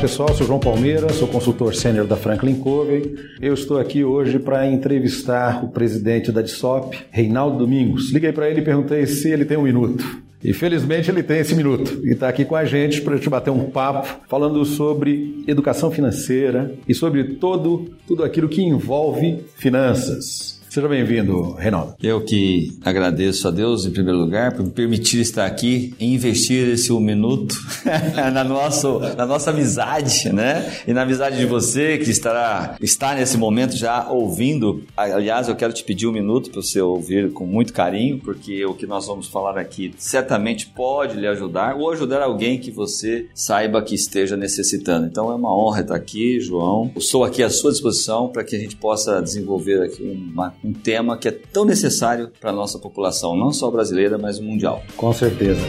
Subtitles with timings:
[0.00, 3.16] Pessoal, sou João Palmeira, sou consultor sênior da Franklin Covey.
[3.38, 8.10] Eu estou aqui hoje para entrevistar o presidente da DSOP, Reinaldo Domingos.
[8.10, 10.02] Liguei para ele e perguntei se ele tem um minuto.
[10.42, 13.50] E felizmente ele tem esse minuto e está aqui com a gente para gente bater
[13.50, 20.59] um papo falando sobre educação financeira e sobre todo, tudo aquilo que envolve finanças.
[20.70, 21.96] Seja bem-vindo, Reinaldo.
[22.00, 26.68] Eu que agradeço a Deus, em primeiro lugar, por me permitir estar aqui e investir
[26.68, 27.56] esse um minuto
[28.32, 30.72] na, nosso, na nossa amizade, né?
[30.86, 34.84] E na amizade de você que estará está nesse momento já ouvindo.
[34.96, 38.72] Aliás, eu quero te pedir um minuto para você ouvir com muito carinho, porque o
[38.72, 43.82] que nós vamos falar aqui certamente pode lhe ajudar ou ajudar alguém que você saiba
[43.82, 45.08] que esteja necessitando.
[45.08, 46.92] Então é uma honra estar aqui, João.
[46.94, 50.72] Eu sou aqui à sua disposição para que a gente possa desenvolver aqui uma um
[50.72, 54.82] tema que é tão necessário para a nossa população, não só brasileira, mas mundial.
[54.96, 55.60] Com certeza.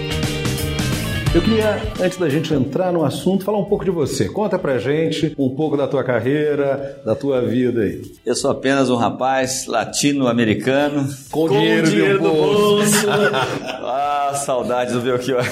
[1.33, 4.27] Eu queria, antes da gente entrar no assunto, falar um pouco de você.
[4.27, 8.01] Conta pra gente um pouco da tua carreira, da tua vida aí.
[8.25, 13.07] Eu sou apenas um rapaz latino-americano com, com dinheiro, dinheiro do bolso.
[13.09, 15.45] ah, saudade do Belchior.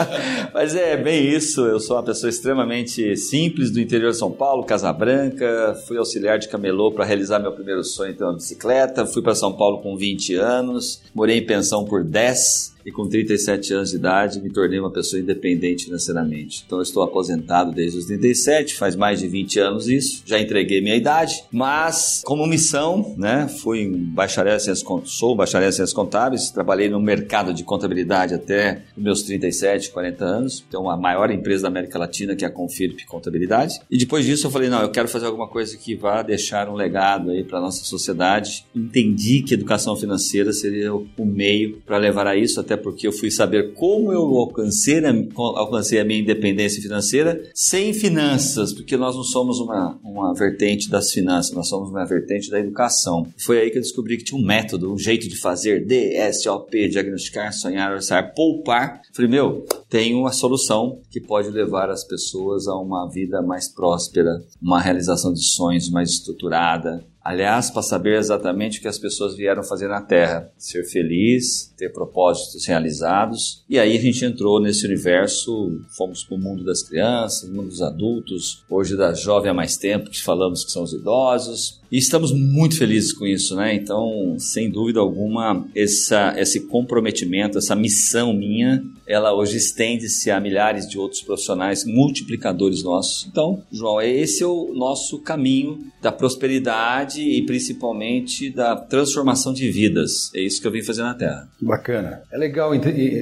[0.54, 1.60] Mas é bem isso.
[1.66, 5.76] Eu sou uma pessoa extremamente simples do interior de São Paulo, Casa Branca.
[5.86, 9.04] Fui auxiliar de camelô para realizar meu primeiro sonho, ter uma bicicleta.
[9.04, 11.02] Fui para São Paulo com 20 anos.
[11.14, 15.20] Morei em pensão por 10 e com 37 anos de idade me tornei uma pessoa
[15.20, 16.62] independente financeiramente.
[16.64, 20.80] Então eu estou aposentado desde os 37, faz mais de 20 anos isso, já entreguei
[20.80, 26.88] minha idade, mas como missão, né, fui bacharel em sou bacharel em ciências contábeis, trabalhei
[26.88, 31.98] no mercado de contabilidade até meus 37, 40 anos, então a maior empresa da América
[31.98, 33.80] Latina que é a Confirp Contabilidade.
[33.90, 36.74] E depois disso eu falei, não, eu quero fazer alguma coisa que vá deixar um
[36.74, 38.64] legado aí para nossa sociedade.
[38.74, 43.12] Entendi que educação financeira seria o meio para levar a isso até até porque eu
[43.12, 49.16] fui saber como eu alcancei a, alcancei a minha independência financeira sem finanças, porque nós
[49.16, 53.26] não somos uma, uma vertente das finanças, nós somos uma vertente da educação.
[53.38, 57.52] Foi aí que eu descobri que tinha um método, um jeito de fazer DSOP, diagnosticar,
[57.52, 59.00] sonhar, orçar, poupar.
[59.12, 64.42] Falei, meu, tem uma solução que pode levar as pessoas a uma vida mais próspera,
[64.60, 69.64] uma realização de sonhos mais estruturada, Aliás, para saber exatamente o que as pessoas vieram
[69.64, 73.64] fazer na Terra: ser feliz, ter propósitos realizados.
[73.68, 77.82] E aí a gente entrou nesse universo, fomos para o mundo das crianças, mundo dos
[77.82, 81.80] adultos, hoje da jovem há mais tempo, que falamos que são os idosos.
[81.90, 83.74] E estamos muito felizes com isso, né?
[83.74, 90.88] Então, sem dúvida alguma, essa, esse comprometimento, essa missão minha, ela hoje estende-se a milhares
[90.88, 93.26] de outros profissionais multiplicadores nossos.
[93.30, 100.30] Então, João, esse é o nosso caminho da prosperidade e principalmente da transformação de vidas.
[100.34, 101.48] É isso que eu vim fazer na Terra.
[101.60, 102.22] Bacana.
[102.32, 102.72] É legal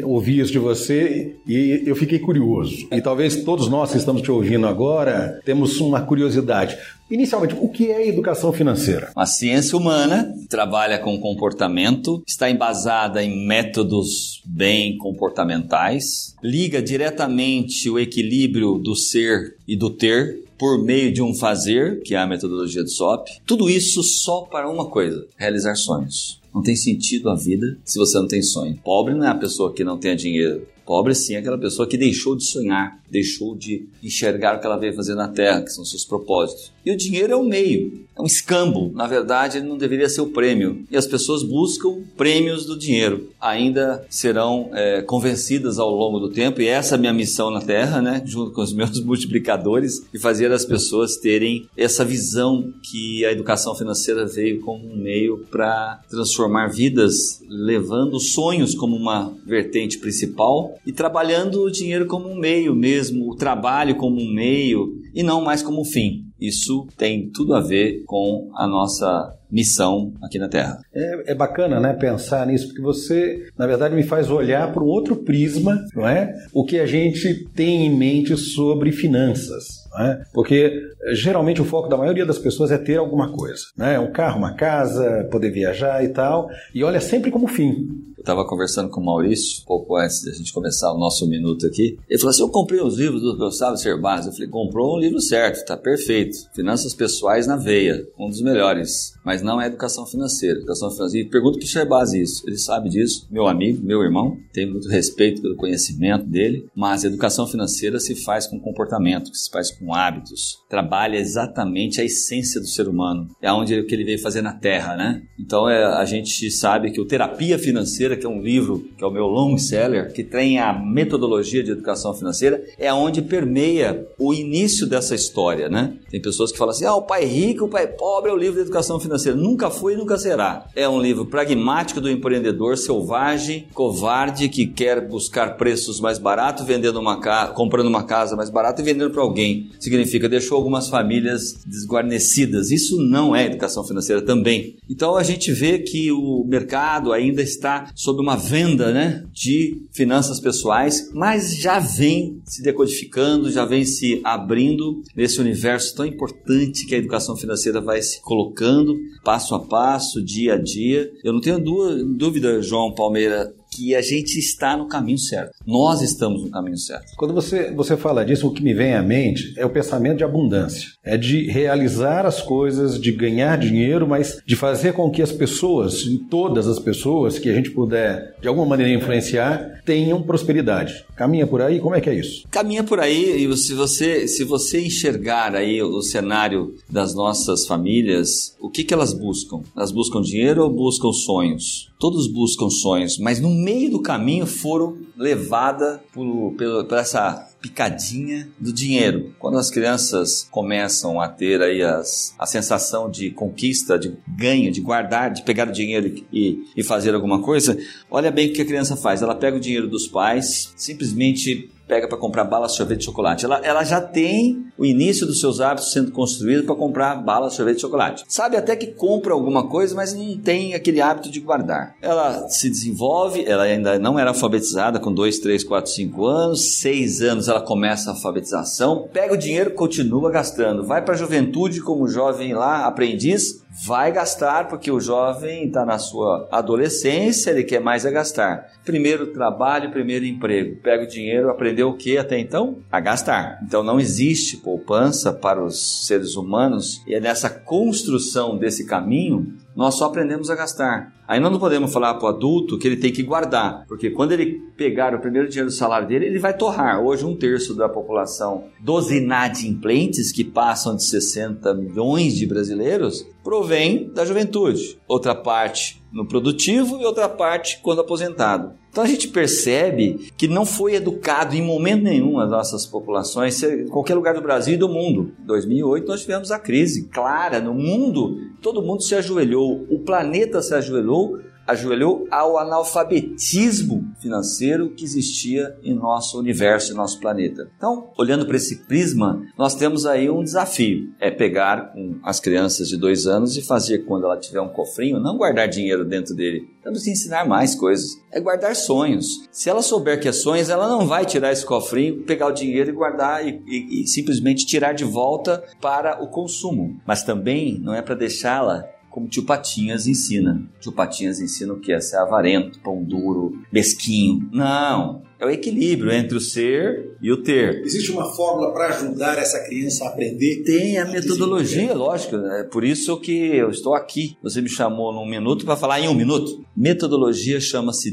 [0.04, 2.88] ouvir isso de você e eu fiquei curioso.
[2.90, 6.76] E talvez todos nós que estamos te ouvindo agora temos uma curiosidade.
[7.10, 9.12] Inicialmente, o que é educação financeira?
[9.14, 17.98] A ciência humana trabalha com comportamento, está embasada em métodos bem comportamentais, liga diretamente o
[17.98, 22.82] equilíbrio do ser e do ter por meio de um fazer, que é a metodologia
[22.82, 23.28] do SOP.
[23.44, 26.40] Tudo isso só para uma coisa: realizar sonhos.
[26.54, 28.78] Não tem sentido a vida se você não tem sonho.
[28.82, 30.66] Pobre não é a pessoa que não tem dinheiro.
[30.86, 34.76] Pobre sim é aquela pessoa que deixou de sonhar, deixou de enxergar o que ela
[34.76, 36.72] veio fazer na Terra, que são seus propósitos.
[36.84, 38.90] E o dinheiro é o meio, é um escambo.
[38.92, 40.84] Na verdade, ele não deveria ser o prêmio.
[40.90, 43.30] E as pessoas buscam prêmios do dinheiro.
[43.40, 47.60] Ainda serão é, convencidas ao longo do tempo, e essa é a minha missão na
[47.60, 48.20] Terra, né?
[48.26, 53.76] junto com os meus multiplicadores, e fazer as pessoas terem essa visão que a educação
[53.76, 60.92] financeira veio como um meio para transformar vidas, levando sonhos como uma vertente principal e
[60.92, 65.62] trabalhando o dinheiro como um meio mesmo, o trabalho como um meio e não mais
[65.62, 66.24] como um fim.
[66.40, 70.78] Isso tem tudo a ver com a nossa missão aqui na Terra.
[70.92, 74.88] É, é, bacana, né, pensar nisso, porque você, na verdade, me faz olhar para um
[74.88, 76.34] outro prisma, não é?
[76.52, 79.84] O que a gente tem em mente sobre finanças.
[79.96, 80.22] É?
[80.32, 80.72] Porque
[81.12, 83.96] geralmente o foco da maioria das pessoas é ter alguma coisa, né?
[84.00, 87.86] Um carro, uma casa, poder viajar e tal, e olha sempre como fim.
[88.24, 91.98] Estava conversando com o Maurício, pouco antes da gente começar o nosso minuto aqui.
[92.08, 94.28] Ele falou assim: Eu comprei os livros do Gustavo Cerbasi.
[94.28, 96.34] Eu falei: Comprou um livro certo, tá perfeito.
[96.54, 100.58] Finanças Pessoais na Veia, um dos melhores mas não é educação financeira.
[100.58, 102.42] Educação financeira, e pergunto que Sherbaz isso.
[102.46, 107.46] Ele sabe disso, meu amigo, meu irmão, tenho muito respeito pelo conhecimento dele, mas educação
[107.46, 112.88] financeira se faz com comportamento, se faz com hábitos, trabalha exatamente a essência do ser
[112.88, 115.22] humano, é onde que ele veio fazer na Terra, né?
[115.38, 119.06] Então é, a gente sabe que o Terapia Financeira, que é um livro que é
[119.06, 124.34] o meu long seller, que tem a metodologia de educação financeira, é onde permeia o
[124.34, 125.96] início dessa história, né?
[126.10, 128.56] Tem pessoas que falam assim: ah, o pai rico, o pai pobre é o livro
[128.56, 129.13] de educação financeira.
[129.34, 130.66] Nunca foi e nunca será.
[130.74, 136.98] É um livro pragmático do empreendedor selvagem, covarde, que quer buscar preços mais baratos, vendendo
[136.98, 139.70] uma casa, comprando uma casa mais barata e vendendo para alguém.
[139.78, 142.70] Significa deixou algumas famílias desguarnecidas.
[142.70, 144.76] Isso não é educação financeira também.
[144.88, 150.40] Então a gente vê que o mercado ainda está sob uma venda, né, de finanças
[150.40, 156.94] pessoais, mas já vem se decodificando, já vem se abrindo nesse universo tão importante que
[156.94, 161.10] a educação financeira vai se colocando passo a passo, dia a dia.
[161.22, 165.52] Eu não tenho dúvida, João Palmeira, que a gente está no caminho certo.
[165.66, 167.16] Nós estamos no caminho certo.
[167.16, 170.24] Quando você, você fala disso, o que me vem à mente é o pensamento de
[170.24, 170.90] abundância.
[171.02, 176.04] É de realizar as coisas, de ganhar dinheiro, mas de fazer com que as pessoas,
[176.30, 181.04] todas as pessoas que a gente puder de alguma maneira influenciar, tenham prosperidade.
[181.16, 181.80] Caminha por aí?
[181.80, 182.46] Como é que é isso?
[182.50, 188.56] Caminha por aí e se você, se você enxergar aí o cenário das nossas famílias,
[188.60, 189.62] o que, que elas buscam?
[189.76, 191.92] Elas buscam dinheiro ou buscam sonhos?
[191.98, 198.46] Todos buscam sonhos, mas no meio do caminho foram levadas por, por, por essa picadinha
[198.60, 199.34] do dinheiro.
[199.38, 204.82] Quando as crianças começam a ter aí as, a sensação de conquista, de ganho, de
[204.82, 207.78] guardar, de pegar o dinheiro e, e fazer alguma coisa,
[208.10, 209.22] olha bem o que a criança faz.
[209.22, 213.44] Ela pega o dinheiro dos pais, simplesmente pega para comprar bala, sorvete de chocolate.
[213.44, 217.76] Ela, ela já tem o início dos seus hábitos sendo construído para comprar bala, sorvete
[217.76, 218.24] de chocolate.
[218.28, 221.94] Sabe até que compra alguma coisa, mas não tem aquele hábito de guardar.
[222.00, 227.22] Ela se desenvolve, ela ainda não era alfabetizada com 2, 3, 4, 5 anos, 6
[227.22, 230.84] anos ela começa a alfabetização, pega o dinheiro, continua gastando.
[230.84, 235.98] Vai para a juventude como jovem lá, aprendiz, vai gastar porque o jovem está na
[235.98, 238.70] sua adolescência, ele quer mais é gastar.
[238.84, 240.76] Primeiro trabalho, primeiro emprego.
[240.80, 242.78] Pega o dinheiro, aprendeu o que até então?
[242.90, 243.58] A gastar.
[243.64, 249.94] Então não existe poupança para os seres humanos e é nessa construção desse caminho nós
[249.94, 251.12] só aprendemos a gastar.
[251.26, 254.32] Aí nós não podemos falar para o adulto que ele tem que guardar, porque quando
[254.32, 257.00] ele pegar o primeiro dinheiro do salário dele, ele vai torrar.
[257.00, 264.10] Hoje, um terço da população dos inadimplentes, que passam de 60 milhões de brasileiros, provém
[264.12, 264.98] da juventude.
[265.08, 268.72] Outra parte no produtivo e outra parte quando aposentado.
[268.88, 273.88] Então a gente percebe que não foi educado em momento nenhum as nossas populações, em
[273.88, 275.32] qualquer lugar do Brasil e do mundo.
[275.42, 280.62] Em 2008 nós tivemos a crise clara no mundo, todo mundo se ajoelhou, o planeta
[280.62, 287.70] se ajoelhou ajoelhou ao analfabetismo financeiro que existia em nosso universo, em nosso planeta.
[287.76, 292.88] Então, olhando para esse prisma, nós temos aí um desafio: é pegar com as crianças
[292.88, 296.66] de dois anos e fazer quando ela tiver um cofrinho, não guardar dinheiro dentro dele.
[296.82, 298.18] Temos que ensinar mais coisas.
[298.32, 299.26] É guardar sonhos.
[299.50, 302.90] Se ela souber que é sonhos, ela não vai tirar esse cofrinho, pegar o dinheiro
[302.90, 307.00] e guardar e, e, e simplesmente tirar de volta para o consumo.
[307.06, 308.84] Mas também não é para deixá-la
[309.14, 310.68] como tio Patinhas ensina.
[310.80, 314.50] Tio Patinhas ensina o que é ser avarento, pão duro, mesquinho.
[314.52, 317.80] Não, é o equilíbrio entre o ser e o ter.
[317.84, 320.64] Existe uma fórmula para ajudar essa criança a aprender?
[320.64, 322.34] Tem a metodologia, lógico.
[322.34, 324.36] É por isso que eu estou aqui.
[324.42, 326.64] Você me chamou num minuto para falar em um minuto.
[326.76, 328.10] Metodologia chama-se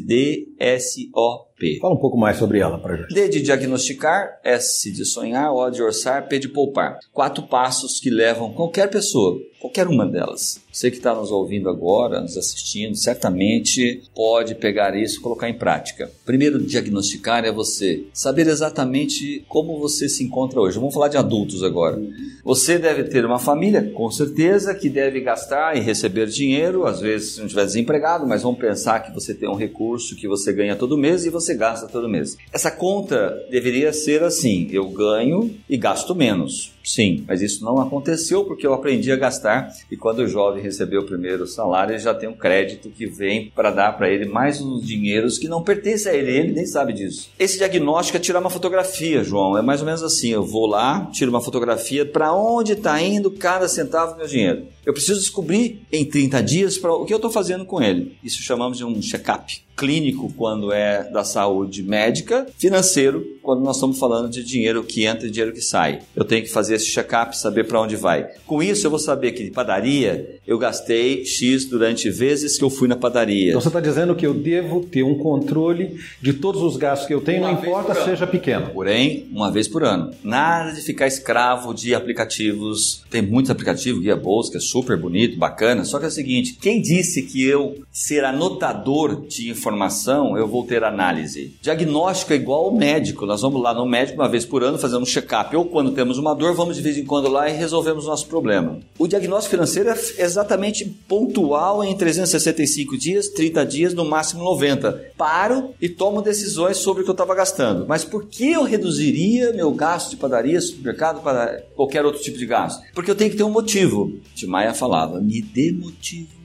[0.61, 3.13] DSO Fala um pouco mais sobre ela para gente.
[3.13, 6.97] D de diagnosticar, S de sonhar, O de orçar, P de poupar.
[7.13, 10.59] Quatro passos que levam qualquer pessoa, qualquer uma delas.
[10.71, 15.57] Você que está nos ouvindo agora, nos assistindo, certamente pode pegar isso e colocar em
[15.57, 16.09] prática.
[16.25, 20.79] Primeiro, diagnosticar é você saber exatamente como você se encontra hoje.
[20.79, 22.01] Vamos falar de adultos agora.
[22.43, 27.33] Você deve ter uma família, com certeza, que deve gastar e receber dinheiro, às vezes
[27.33, 30.75] se não estiver desempregado, mas vamos pensar que você tem um recurso que você ganha
[30.75, 32.37] todo mês e você você gasta todo mês.
[32.51, 36.73] Essa conta deveria ser assim: eu ganho e gasto menos.
[36.83, 41.01] Sim, mas isso não aconteceu porque eu aprendi a gastar e quando o jovem recebeu
[41.01, 44.61] o primeiro salário, ele já tem um crédito que vem para dar para ele mais
[44.61, 47.29] uns dinheiros que não pertencem a ele, ele nem sabe disso.
[47.37, 51.09] Esse diagnóstico é tirar uma fotografia, João, é mais ou menos assim, eu vou lá,
[51.11, 54.65] tiro uma fotografia para onde está indo cada centavo do meu dinheiro.
[54.85, 58.17] Eu preciso descobrir em 30 dias para o que eu estou fazendo com ele.
[58.23, 59.61] Isso chamamos de um check-up.
[59.77, 65.27] clínico quando é da saúde médica, financeiro quando nós estamos falando de dinheiro que entra
[65.27, 65.99] e dinheiro que sai.
[66.15, 68.29] Eu tenho que fazer esse check-up, saber para onde vai.
[68.47, 72.69] Com isso, eu vou saber que de padaria eu gastei X durante vezes que eu
[72.69, 73.49] fui na padaria.
[73.49, 77.13] Então você está dizendo que eu devo ter um controle de todos os gastos que
[77.13, 78.69] eu tenho, uma não importa seja pequeno.
[78.69, 80.11] Porém, uma vez por ano.
[80.23, 83.03] Nada de ficar escravo de aplicativos.
[83.09, 85.83] Tem muitos aplicativos, Guia Bolsa, que é super bonito, bacana.
[85.83, 90.65] Só que é o seguinte: quem disse que eu ser anotador de informação, eu vou
[90.65, 91.53] ter análise?
[91.61, 93.25] Diagnóstico é igual ao médico.
[93.25, 95.55] Nós vamos lá no médico uma vez por ano, fazendo um check-up.
[95.55, 98.79] Ou quando temos uma dor, vamos de vez em quando lá e resolvemos nosso problema.
[98.97, 105.11] O diagnóstico financeiro é exatamente pontual em 365 dias, 30 dias, no máximo 90.
[105.17, 107.85] Paro e tomo decisões sobre o que eu estava gastando.
[107.87, 112.45] Mas por que eu reduziria meu gasto de padaria, supermercado, para qualquer outro tipo de
[112.45, 112.81] gasto?
[112.93, 114.19] Porque eu tenho que ter um motivo.
[114.35, 116.40] Timaya falava, me dê motivo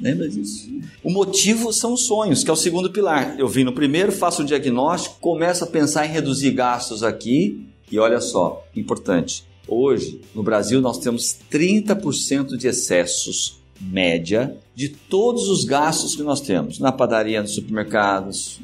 [0.00, 0.68] Lembra disso?
[1.02, 3.38] O motivo são os sonhos, que é o segundo pilar.
[3.38, 7.98] Eu vim no primeiro, faço o diagnóstico, começo a pensar em reduzir gastos aqui e
[7.98, 9.44] olha só, importante.
[9.68, 16.40] Hoje, no Brasil, nós temos 30% de excessos média de todos os gastos que nós
[16.40, 18.60] temos na padaria, nos supermercados,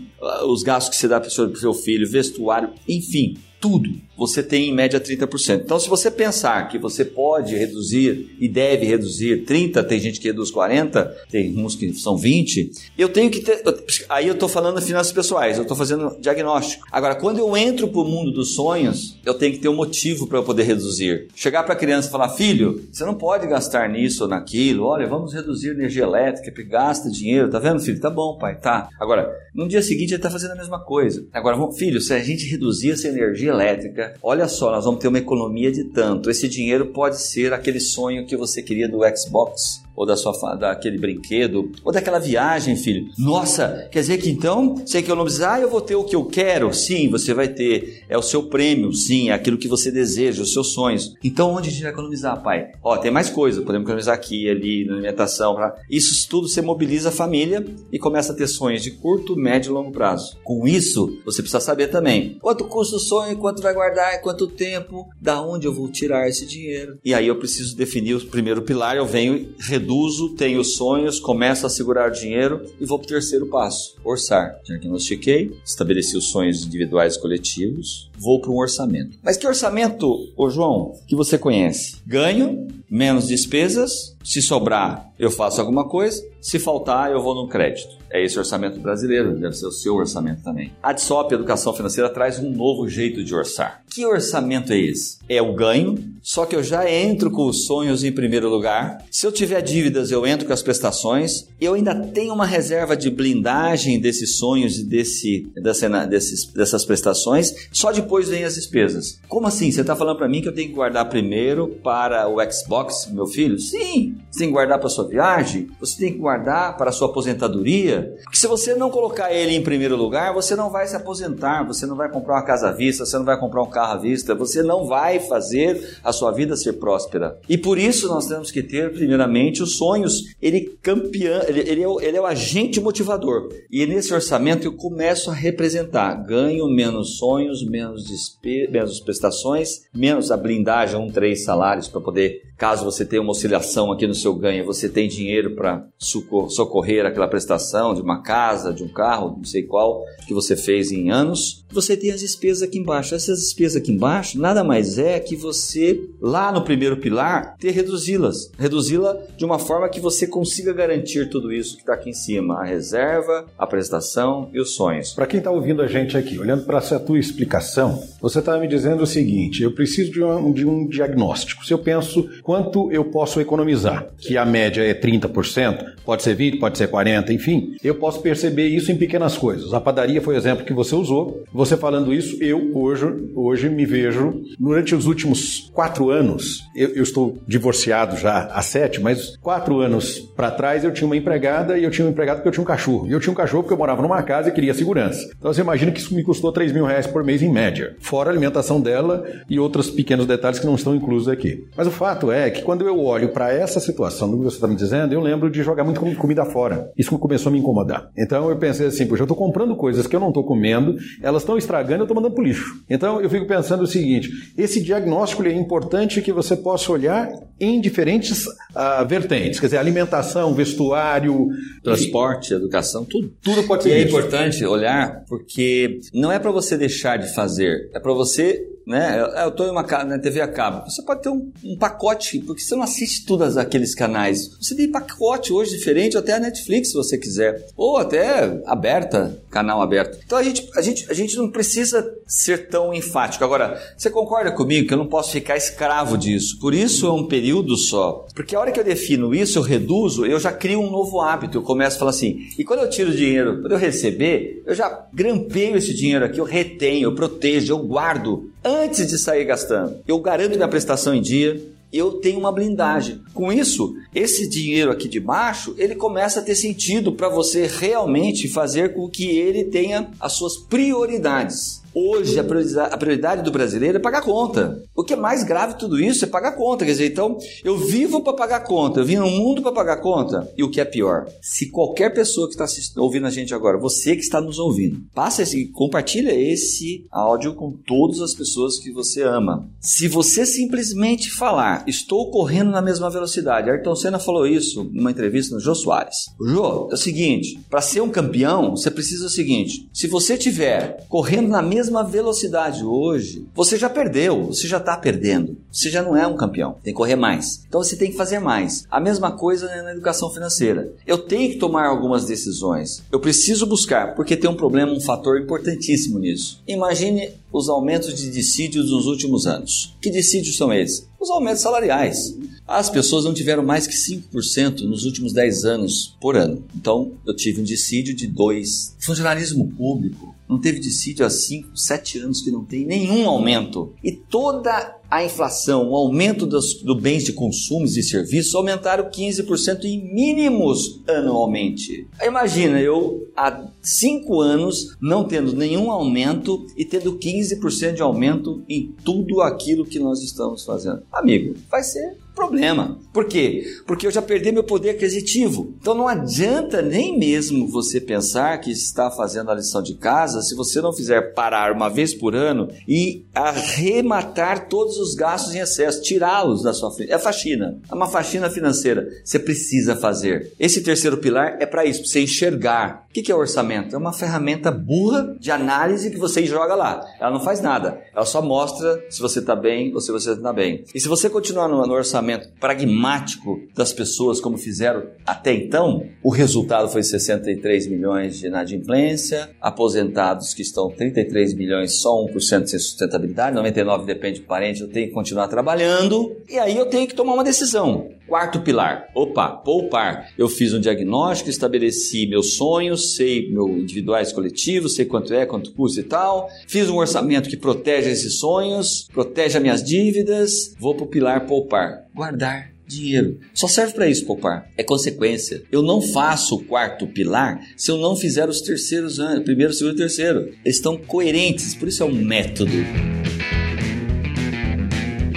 [0.46, 4.74] os gastos que você dá para o seu filho, vestuário, enfim, tudo você tem em
[4.74, 5.62] média 30%.
[5.64, 10.28] Então, se você pensar que você pode reduzir e deve reduzir 30%, tem gente que
[10.28, 13.62] reduz 40%, tem uns que são 20%, eu tenho que ter.
[14.08, 16.86] Aí eu estou falando finanças pessoais, eu estou fazendo diagnóstico.
[16.90, 20.26] Agora, quando eu entro para o mundo dos sonhos, eu tenho que ter um motivo
[20.26, 21.28] para eu poder reduzir.
[21.34, 25.06] Chegar para a criança e falar: filho, você não pode gastar nisso ou naquilo, olha,
[25.06, 28.00] vamos reduzir energia elétrica, porque gasta dinheiro, tá vendo, filho?
[28.00, 28.88] Tá bom, pai, tá.
[29.00, 31.24] Agora, no dia seguinte ele está fazendo a mesma coisa.
[31.32, 35.18] Agora, filho, se a gente reduzir essa energia elétrica, olha só, nós vamos ter uma
[35.18, 36.30] economia de tanto.
[36.30, 40.98] Esse dinheiro pode ser aquele sonho que você queria do Xbox ou da sua daquele
[40.98, 43.08] brinquedo, ou daquela viagem, filho.
[43.18, 46.72] Nossa, quer dizer que então você economizar, ah, eu vou ter o que eu quero?
[46.72, 48.04] Sim, você vai ter.
[48.08, 51.14] É o seu prêmio, sim, é aquilo que você deseja, os seus sonhos.
[51.22, 52.72] Então, onde a gente vai economizar, pai?
[52.82, 55.54] Ó, tem mais coisa, podemos economizar aqui, ali, na alimentação.
[55.54, 55.76] Pra...
[55.90, 59.72] Isso tudo você mobiliza a família e começa a ter sonhos de curto, médio e
[59.72, 60.38] longo prazo.
[60.42, 65.08] Com isso, você precisa saber também quanto custa o sonho, quanto vai guardar, quanto tempo,
[65.20, 66.98] da onde eu vou tirar esse dinheiro.
[67.04, 71.66] E aí eu preciso definir o primeiro pilar, eu venho reduzo reduzo, tenho sonhos, começo
[71.66, 74.60] a segurar dinheiro e vou para o terceiro passo, orçar.
[74.64, 79.18] Diagnostiquei, estabeleci os sonhos individuais e coletivos, vou para um orçamento.
[79.22, 81.96] Mas que orçamento, ô João, que você conhece?
[82.06, 87.96] Ganho, menos despesas, se sobrar eu faço alguma coisa, se faltar eu vou no crédito.
[88.10, 90.72] É esse orçamento brasileiro, deve ser o seu orçamento também.
[90.82, 93.84] A DSOP, Educação Financeira, traz um novo jeito de orçar.
[93.88, 95.18] Que orçamento é esse?
[95.28, 98.98] É o ganho, só que eu já entro com os sonhos em primeiro lugar.
[99.12, 101.46] Se eu tiver dívidas, eu entro com as prestações.
[101.60, 107.54] Eu ainda tenho uma reserva de blindagem desses sonhos e desse, dessa, desses, dessas prestações.
[107.70, 109.18] Só depois vem as despesas.
[109.28, 109.70] Como assim?
[109.70, 113.26] Você está falando para mim que eu tenho que guardar primeiro para o Xbox, meu
[113.26, 113.58] filho?
[113.58, 114.16] Sim!
[114.30, 118.14] Você tem que guardar para sua viagem, você tem que guardar para a sua aposentadoria.
[118.24, 121.86] Porque se você não colocar ele em primeiro lugar, você não vai se aposentar, você
[121.86, 124.34] não vai comprar uma casa à vista, você não vai comprar um carro à vista,
[124.34, 127.38] você não vai fazer a sua vida ser próspera.
[127.48, 130.34] E por isso nós temos que ter, primeiramente, os sonhos.
[130.40, 133.48] Ele campeão, ele, ele, é, o, ele é o agente motivador.
[133.70, 140.30] E nesse orçamento eu começo a representar ganho menos sonhos, menos, despe menos prestações, menos
[140.30, 144.32] a blindagem, um, três salários para poder, caso você tenha uma oscilação aqui no seu
[144.36, 149.44] ganho, você tem dinheiro para socorrer aquela prestação de uma casa, de um carro, não
[149.44, 151.64] sei qual, que você fez em anos.
[151.72, 153.16] Você tem as despesas aqui embaixo.
[153.16, 158.52] Essas despesas aqui embaixo nada mais é que você, lá no primeiro pilar, ter reduzi-las.
[158.56, 162.60] Reduzi-la de uma forma que você consiga garantir tudo isso que está aqui em cima:
[162.60, 165.12] a reserva, a prestação e os sonhos.
[165.12, 168.68] Para quem está ouvindo a gente aqui, olhando para essa tua explicação, você está me
[168.68, 171.64] dizendo o seguinte: eu preciso de um, de um diagnóstico.
[171.64, 176.58] Se eu penso quanto eu posso economizar, que a média é 30%, pode ser 20%,
[176.58, 179.72] pode ser 40%, enfim, eu posso perceber isso em pequenas coisas.
[179.72, 181.42] A padaria foi o exemplo que você usou.
[181.52, 187.02] Você falando isso, eu hoje, hoje me vejo, durante os últimos quatro anos, eu, eu
[187.02, 191.84] estou divorciado já há sete, mas quatro anos para trás eu tinha uma empregada e
[191.84, 193.06] eu tinha um empregado porque eu tinha um cachorro.
[193.06, 195.30] E eu tinha um cachorro porque eu morava numa casa e queria segurança.
[195.38, 198.30] Então você imagina que isso me custou 3 mil reais por mês em média, fora
[198.30, 201.66] a alimentação dela e outros pequenos detalhes que não estão inclusos aqui.
[201.76, 204.68] Mas o fato é que quando eu olho para essa situação do que você está
[204.68, 206.90] me dizendo, eu lembro de jogar muito comida fora.
[206.96, 208.10] Isso começou a me incomodar.
[208.16, 211.42] Então eu pensei assim, poxa, eu estou comprando coisas que eu não estou comendo, elas
[211.42, 212.82] estão estragando, eu estou mandando para lixo.
[212.88, 217.30] Então eu fico pensando o seguinte: esse diagnóstico é importante que você possa olhar
[217.60, 221.48] em diferentes uh, vertentes, quer dizer, alimentação, vestuário,
[221.82, 222.56] transporte, e...
[222.56, 223.32] educação, tudo.
[223.42, 223.90] Tudo pode ser.
[223.90, 228.66] E é importante olhar porque não é para você deixar de fazer, é para você
[228.86, 229.20] né?
[229.42, 230.88] Eu estou em uma na TV a cabo.
[230.90, 234.56] Você pode ter um, um, pacote, porque você não assiste todos aqueles canais.
[234.60, 237.66] Você tem pacote hoje diferente, até a Netflix, se você quiser.
[237.76, 240.18] Ou até aberta, canal aberto.
[240.24, 243.44] Então a gente, a gente, a gente não precisa ser tão enfático.
[243.44, 246.58] Agora, você concorda comigo que eu não posso ficar escravo disso?
[246.60, 248.26] Por isso é um período só.
[248.34, 251.58] Porque a hora que eu defino isso, eu reduzo, eu já crio um novo hábito.
[251.58, 255.06] Eu começo a falar assim, e quando eu tiro dinheiro, quando eu receber, eu já
[255.12, 259.96] grampeio esse dinheiro aqui, eu retenho, eu protejo, eu guardo antes de sair gastando.
[260.06, 261.60] Eu garanto minha prestação em dia,
[261.92, 263.20] eu tenho uma blindagem.
[263.34, 268.48] Com isso, esse dinheiro aqui de baixo, ele começa a ter sentido para você realmente
[268.48, 271.81] fazer com que ele tenha as suas prioridades.
[271.94, 274.82] Hoje, a prioridade, a prioridade, do brasileiro é pagar conta.
[274.96, 276.84] O que é mais grave tudo isso é pagar conta.
[276.84, 280.50] Quer dizer, então, eu vivo para pagar conta, eu vim no mundo para pagar conta.
[280.56, 282.66] E o que é pior, se qualquer pessoa que está
[283.00, 287.72] ouvindo a gente agora, você que está nos ouvindo, passa esse, compartilha esse áudio com
[287.72, 289.68] todas as pessoas que você ama.
[289.80, 295.54] Se você simplesmente falar, estou correndo na mesma velocidade, Ayrton Senna falou isso numa entrevista
[295.54, 296.16] no Jô Soares.
[296.40, 301.04] Jô, é o seguinte, para ser um campeão, você precisa o seguinte, se você tiver
[301.08, 305.56] correndo na mesma mesma velocidade hoje, você já perdeu, você já está perdendo.
[305.70, 307.64] Você já não é um campeão, tem que correr mais.
[307.66, 308.84] Então você tem que fazer mais.
[308.88, 310.92] A mesma coisa na educação financeira.
[311.04, 313.02] Eu tenho que tomar algumas decisões.
[313.10, 316.62] Eu preciso buscar, porque tem um problema, um fator importantíssimo nisso.
[316.68, 319.94] Imagine os aumentos de dissídios nos últimos anos.
[320.00, 321.06] Que dissídios são esses?
[321.20, 322.36] Os aumentos salariais.
[322.66, 326.64] As pessoas não tiveram mais que 5% nos últimos 10 anos por ano.
[326.74, 328.96] Então, eu tive um dissídio de 2.
[328.98, 333.92] Funcionalismo público não teve dissídio há 5, 7 anos que não tem nenhum aumento.
[334.02, 339.84] E toda a inflação, o aumento dos do bens de consumo e serviços aumentaram 15%
[339.84, 342.08] em mínimos anualmente.
[342.24, 348.90] Imagina eu há 5 anos não tendo nenhum aumento e tendo 15% de aumento em
[349.04, 351.02] tudo aquilo que nós estamos fazendo.
[351.12, 352.98] Amigo, vai ser problema.
[353.12, 353.64] Por quê?
[353.86, 355.74] Porque eu já perdi meu poder aquisitivo.
[355.80, 360.54] Então não adianta nem mesmo você pensar que está fazendo a lição de casa se
[360.54, 366.02] você não fizer parar uma vez por ano e arrematar todos os gastos em excesso,
[366.02, 367.12] tirá-los da sua frente.
[367.12, 369.08] É faxina, é uma faxina financeira.
[369.24, 370.52] Você precisa fazer.
[370.58, 373.01] Esse terceiro pilar é para isso, para você enxergar.
[373.12, 373.94] O que é orçamento?
[373.94, 377.06] É uma ferramenta burra de análise que você joga lá.
[377.20, 378.00] Ela não faz nada.
[378.16, 380.82] Ela só mostra se você está bem ou se você não está bem.
[380.94, 386.30] E se você continuar no, no orçamento pragmático das pessoas, como fizeram até então, o
[386.30, 393.54] resultado foi 63 milhões de inadimplência, aposentados que estão 33 milhões, só 1% sem sustentabilidade,
[393.54, 397.34] 99 depende do parente, eu tenho que continuar trabalhando, e aí eu tenho que tomar
[397.34, 398.08] uma decisão.
[398.32, 400.32] Quarto pilar, opa, poupar.
[400.38, 405.70] Eu fiz um diagnóstico, estabeleci meus sonhos, sei meu individuais coletivos, sei quanto é, quanto
[405.74, 406.48] custa e tal.
[406.66, 410.74] Fiz um orçamento que protege esses sonhos, protege as minhas dívidas.
[410.80, 412.06] Vou para o pilar poupar.
[412.14, 413.38] Guardar dinheiro.
[413.52, 414.66] Só serve para isso poupar.
[414.78, 415.62] É consequência.
[415.70, 419.92] Eu não faço o quarto pilar se eu não fizer os terceiros anos, primeiro, segundo
[419.92, 420.54] e terceiro.
[420.64, 422.72] Eles estão coerentes, por isso é um método.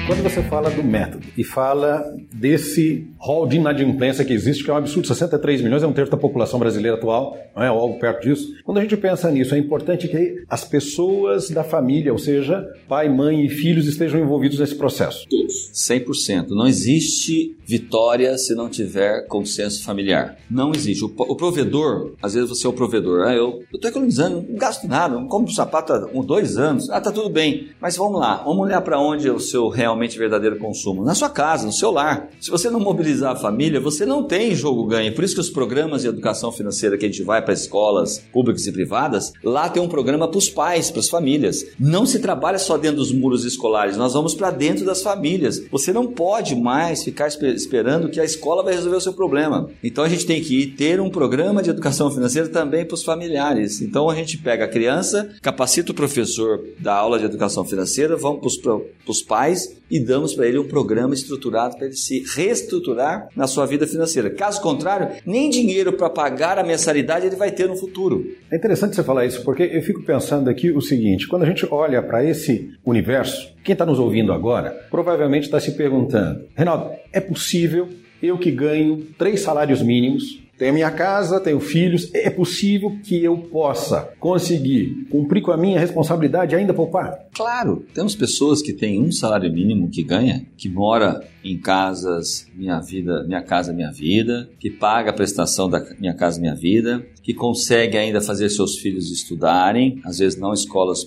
[0.08, 4.74] Quando você fala do método e fala desse rol de inadimplência que existe, que é
[4.74, 8.22] um absurdo, 63 milhões é um terço da população brasileira atual, não é algo perto
[8.22, 8.54] disso.
[8.64, 13.10] Quando a gente pensa nisso, é importante que as pessoas da família, ou seja, pai,
[13.10, 15.26] mãe e filhos, estejam envolvidos nesse processo.
[15.74, 16.50] 100%.
[16.50, 20.38] Não existe vitória se não tiver consenso familiar.
[20.52, 21.04] Não existe.
[21.04, 24.88] O, o provedor, às vezes você é o provedor, ah, eu estou economizando, não gasto
[24.88, 27.70] nada, não compro sapato há um, dois anos, ah, tá tudo bem.
[27.82, 31.04] Mas vamos lá, vamos olhar para onde é o seu real realmente verdadeiro consumo?
[31.04, 32.30] Na sua casa, no seu lar.
[32.40, 35.14] Se você não mobilizar a família, você não tem jogo ganho.
[35.16, 38.68] Por isso que os programas de educação financeira que a gente vai para escolas públicas
[38.68, 41.66] e privadas, lá tem um programa para os pais, para as famílias.
[41.80, 45.64] Não se trabalha só dentro dos muros escolares, nós vamos para dentro das famílias.
[45.72, 49.70] Você não pode mais ficar esperando que a escola vai resolver o seu problema.
[49.84, 53.82] Então a gente tem que ter um programa de educação financeira também para os familiares.
[53.82, 58.58] Então a gente pega a criança, capacita o professor da aula de educação financeira, vamos
[58.58, 63.48] para os pais e damos para ele um programa estruturado para ele se reestruturar na
[63.48, 64.30] sua vida financeira.
[64.30, 68.26] Caso contrário, nem dinheiro para pagar a mensalidade ele vai ter no futuro.
[68.52, 71.68] É interessante você falar isso, porque eu fico pensando aqui o seguinte: quando a gente
[71.70, 77.20] olha para esse universo, quem está nos ouvindo agora provavelmente está se perguntando, Reinaldo, é
[77.20, 77.88] possível
[78.22, 82.10] eu que ganho três salários mínimos tenho minha casa, tenho filhos.
[82.14, 87.28] É possível que eu possa conseguir cumprir com a minha responsabilidade e ainda poupar?
[87.34, 87.86] Claro.
[87.94, 93.24] Temos pessoas que têm um salário mínimo que ganha, que mora em casas Minha Vida,
[93.26, 97.98] Minha Casa Minha Vida, que paga a prestação da Minha Casa Minha Vida, que consegue
[97.98, 101.04] ainda fazer seus filhos estudarem, às vezes não escolas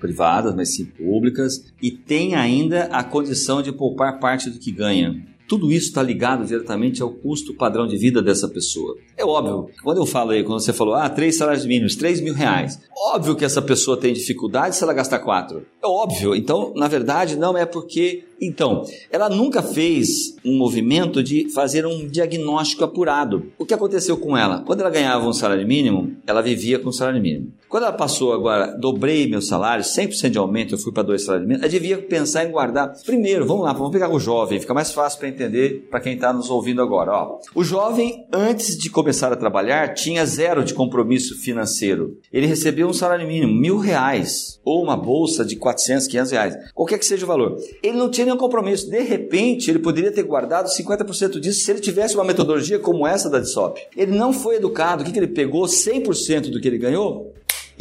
[0.00, 5.31] privadas, mas sim públicas, e tem ainda a condição de poupar parte do que ganha.
[5.48, 8.96] Tudo isso está ligado diretamente ao custo padrão de vida dessa pessoa.
[9.16, 12.34] É óbvio, quando eu falo aí, quando você falou, ah, três salários mínimos, três mil
[12.34, 15.66] reais, óbvio que essa pessoa tem dificuldade se ela gastar quatro.
[15.82, 16.34] É óbvio.
[16.34, 22.08] Então, na verdade, não é porque então, ela nunca fez um movimento de fazer um
[22.08, 23.52] diagnóstico apurado.
[23.56, 24.64] O que aconteceu com ela?
[24.66, 27.52] Quando ela ganhava um salário mínimo, ela vivia com salário mínimo.
[27.68, 31.46] Quando ela passou agora, dobrei meu salário, 100% de aumento, eu fui para dois salários
[31.48, 32.92] mínimos, ela devia pensar em guardar.
[33.06, 36.32] Primeiro, vamos lá, vamos pegar o jovem, fica mais fácil para entender para quem está
[36.32, 37.12] nos ouvindo agora.
[37.12, 42.18] Ó, o jovem, antes de começar a trabalhar, tinha zero de compromisso financeiro.
[42.30, 46.98] Ele recebeu um salário mínimo, mil reais, ou uma bolsa de 400, 500 reais, qualquer
[46.98, 47.56] que seja o valor.
[47.82, 48.90] Ele não tinha nenhum compromisso.
[48.90, 53.30] De repente, ele poderia ter guardado 50% disso se ele tivesse uma metodologia como essa
[53.30, 53.80] da DSOP.
[53.96, 55.02] Ele não foi educado.
[55.02, 55.64] O que, que ele pegou?
[55.66, 57.32] 100% do que ele ganhou?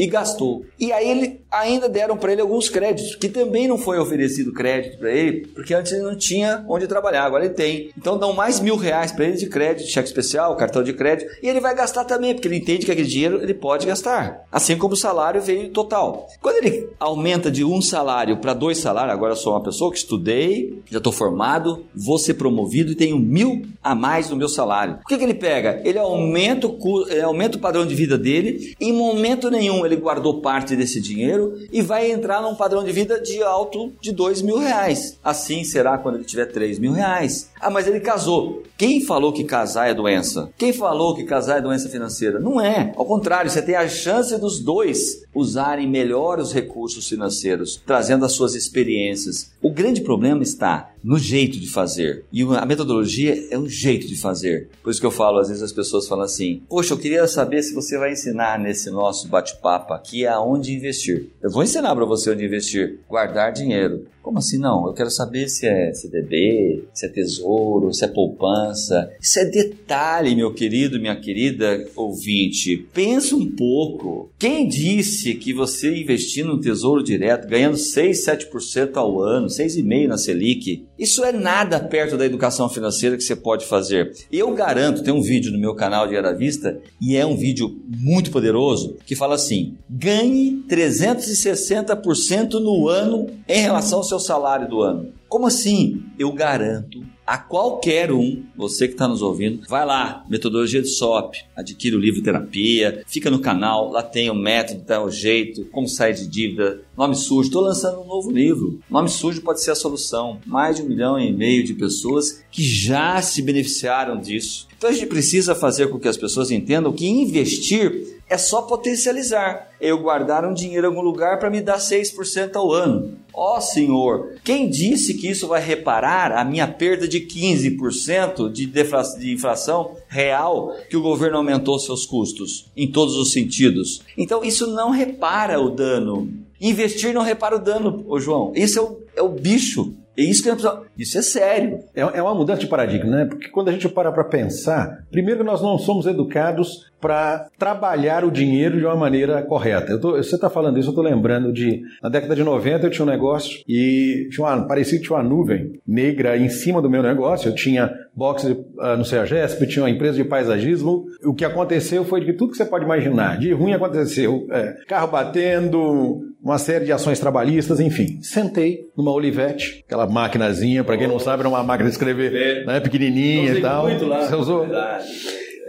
[0.02, 0.66] E gastou.
[0.80, 4.98] E aí ele ainda deram para ele alguns créditos, que também não foi oferecido crédito
[4.98, 7.92] para ele, porque antes ele não tinha onde trabalhar, agora ele tem.
[7.96, 11.48] Então dão mais mil reais para ele de crédito, cheque especial, cartão de crédito, e
[11.48, 14.44] ele vai gastar também, porque ele entende que aquele dinheiro ele pode gastar.
[14.52, 16.28] Assim como o salário veio total.
[16.42, 20.00] Quando ele aumenta de um salário para dois salários, agora eu sou uma pessoa que
[20.00, 24.98] estudei, já estou formado, vou ser promovido e tenho mil a mais no meu salário.
[25.04, 25.80] O que, que ele pega?
[25.86, 30.76] Ele aumenta o, aumenta o padrão de vida dele, em momento nenhum ele guardou parte
[30.76, 35.20] desse dinheiro e vai entrar num padrão de vida de alto de dois mil reais.
[35.24, 37.50] Assim será quando ele tiver três mil reais.
[37.60, 38.64] Ah, mas ele casou.
[38.78, 40.50] Quem falou que casar é doença?
[40.58, 42.40] Quem falou que casar é doença financeira?
[42.40, 42.94] Não é.
[42.96, 48.34] Ao contrário, você tem a chance dos dois usarem melhor os recursos financeiros, trazendo as
[48.34, 49.52] suas experiências.
[49.62, 52.26] O grande problema está no jeito de fazer.
[52.32, 54.70] E a metodologia é um jeito de fazer.
[54.84, 57.64] Por isso que eu falo, às vezes as pessoas falam assim: Poxa, eu queria saber
[57.64, 61.30] se você vai ensinar nesse nosso bate-papo aqui aonde investir.
[61.42, 63.00] Eu vou ensinar para você onde investir.
[63.10, 64.06] Guardar dinheiro.
[64.22, 64.88] Como assim não?
[64.88, 69.12] Eu quero saber se é CDB, se é tesouro, se é poupança.
[69.20, 72.88] Isso é detalhe, meu querido, minha querida ouvinte.
[72.94, 74.30] Pensa um pouco.
[74.38, 80.18] Quem disse que você investir no tesouro direto, ganhando 6, 7% ao ano, 6,5% na
[80.18, 84.12] Selic, isso é nada perto da educação financeira que você pode fazer.
[84.32, 87.82] Eu garanto, tem um vídeo no meu canal de Era Vista e é um vídeo
[87.88, 94.82] muito poderoso que fala assim: ganhe 360% no ano em relação ao seu salário do
[94.82, 95.14] ano.
[95.30, 96.04] Como assim?
[96.20, 101.38] Eu garanto a qualquer um, você que está nos ouvindo, vai lá, metodologia de SOP,
[101.56, 105.88] adquire o livro Terapia, fica no canal, lá tem o método, tá o jeito, como
[105.88, 107.48] sair de dívida, nome sujo.
[107.48, 108.82] Estou lançando um novo livro.
[108.90, 110.42] Nome sujo pode ser a solução.
[110.46, 114.68] Mais de um milhão e meio de pessoas que já se beneficiaram disso.
[114.78, 119.68] Então a gente precisa fazer com que as pessoas entendam que investir é só potencializar.
[119.80, 123.18] Eu guardar um dinheiro em algum lugar para me dar 6% ao ano.
[123.34, 128.66] Ó oh, Senhor, quem disse que isso vai reparar a minha perda de 15% de,
[128.66, 134.02] de inflação real que o governo aumentou seus custos em todos os sentidos?
[134.18, 136.32] Então isso não repara o dano.
[136.60, 138.54] Investir não repara o dano, ô João.
[138.56, 139.94] Isso é o, é o bicho.
[140.18, 140.56] É isso que é,
[140.98, 141.80] isso é sério.
[141.96, 143.26] É, é uma mudança de paradigma, né?
[143.26, 148.32] Porque quando a gente para para pensar, primeiro nós não somos educados para trabalhar o
[148.32, 149.98] dinheiro de uma maneira correta.
[149.98, 151.82] Tô, você está falando isso, eu estou lembrando de.
[152.02, 155.28] Na década de 90 eu tinha um negócio e tinha uma, parecia que tinha uma
[155.28, 157.50] nuvem negra em cima do meu negócio.
[157.50, 161.06] Eu tinha boxe uh, no CEAGESP, tinha uma empresa de paisagismo.
[161.24, 164.48] O que aconteceu foi que tudo que você pode imaginar de ruim aconteceu.
[164.52, 168.20] É, carro batendo, uma série de ações trabalhistas, enfim.
[168.22, 172.66] Sentei numa Olivetti, aquela maquinazinha, para quem não sabe, era uma máquina de escrever, é.
[172.66, 173.88] né, pequenininha e tal.
[173.88, 174.68] Muito lá, Você usou?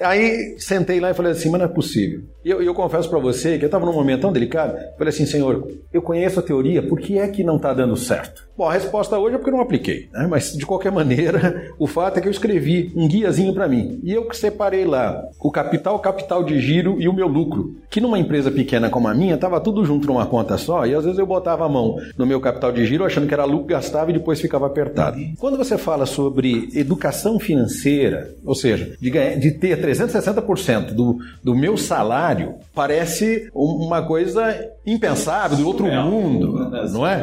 [0.02, 2.22] Aí sentei lá e falei assim, mas não é possível.
[2.44, 4.76] E eu, eu confesso para você que eu estava num momento tão delicado.
[4.98, 8.48] Falei assim, Senhor, eu conheço a teoria, por que é que não está dando certo?
[8.56, 10.26] Bom, a resposta hoje é porque eu não apliquei, né?
[10.28, 14.12] mas de qualquer maneira, o fato é que eu escrevi um guiazinho para mim e
[14.12, 18.18] eu que separei lá o capital, capital de giro e o meu lucro, que numa
[18.18, 21.26] empresa pequena como a minha estava tudo junto numa conta só e às vezes eu
[21.26, 24.40] botava a mão no meu capital de giro achando que era lucro, gastava e depois
[24.40, 25.18] ficava apertado.
[25.38, 31.54] Quando você fala sobre educação financeira, ou seja, de, ganhar, de ter 360% do, do
[31.54, 34.54] meu salário, parece uma coisa
[34.86, 37.22] impensável, do outro mundo, não é?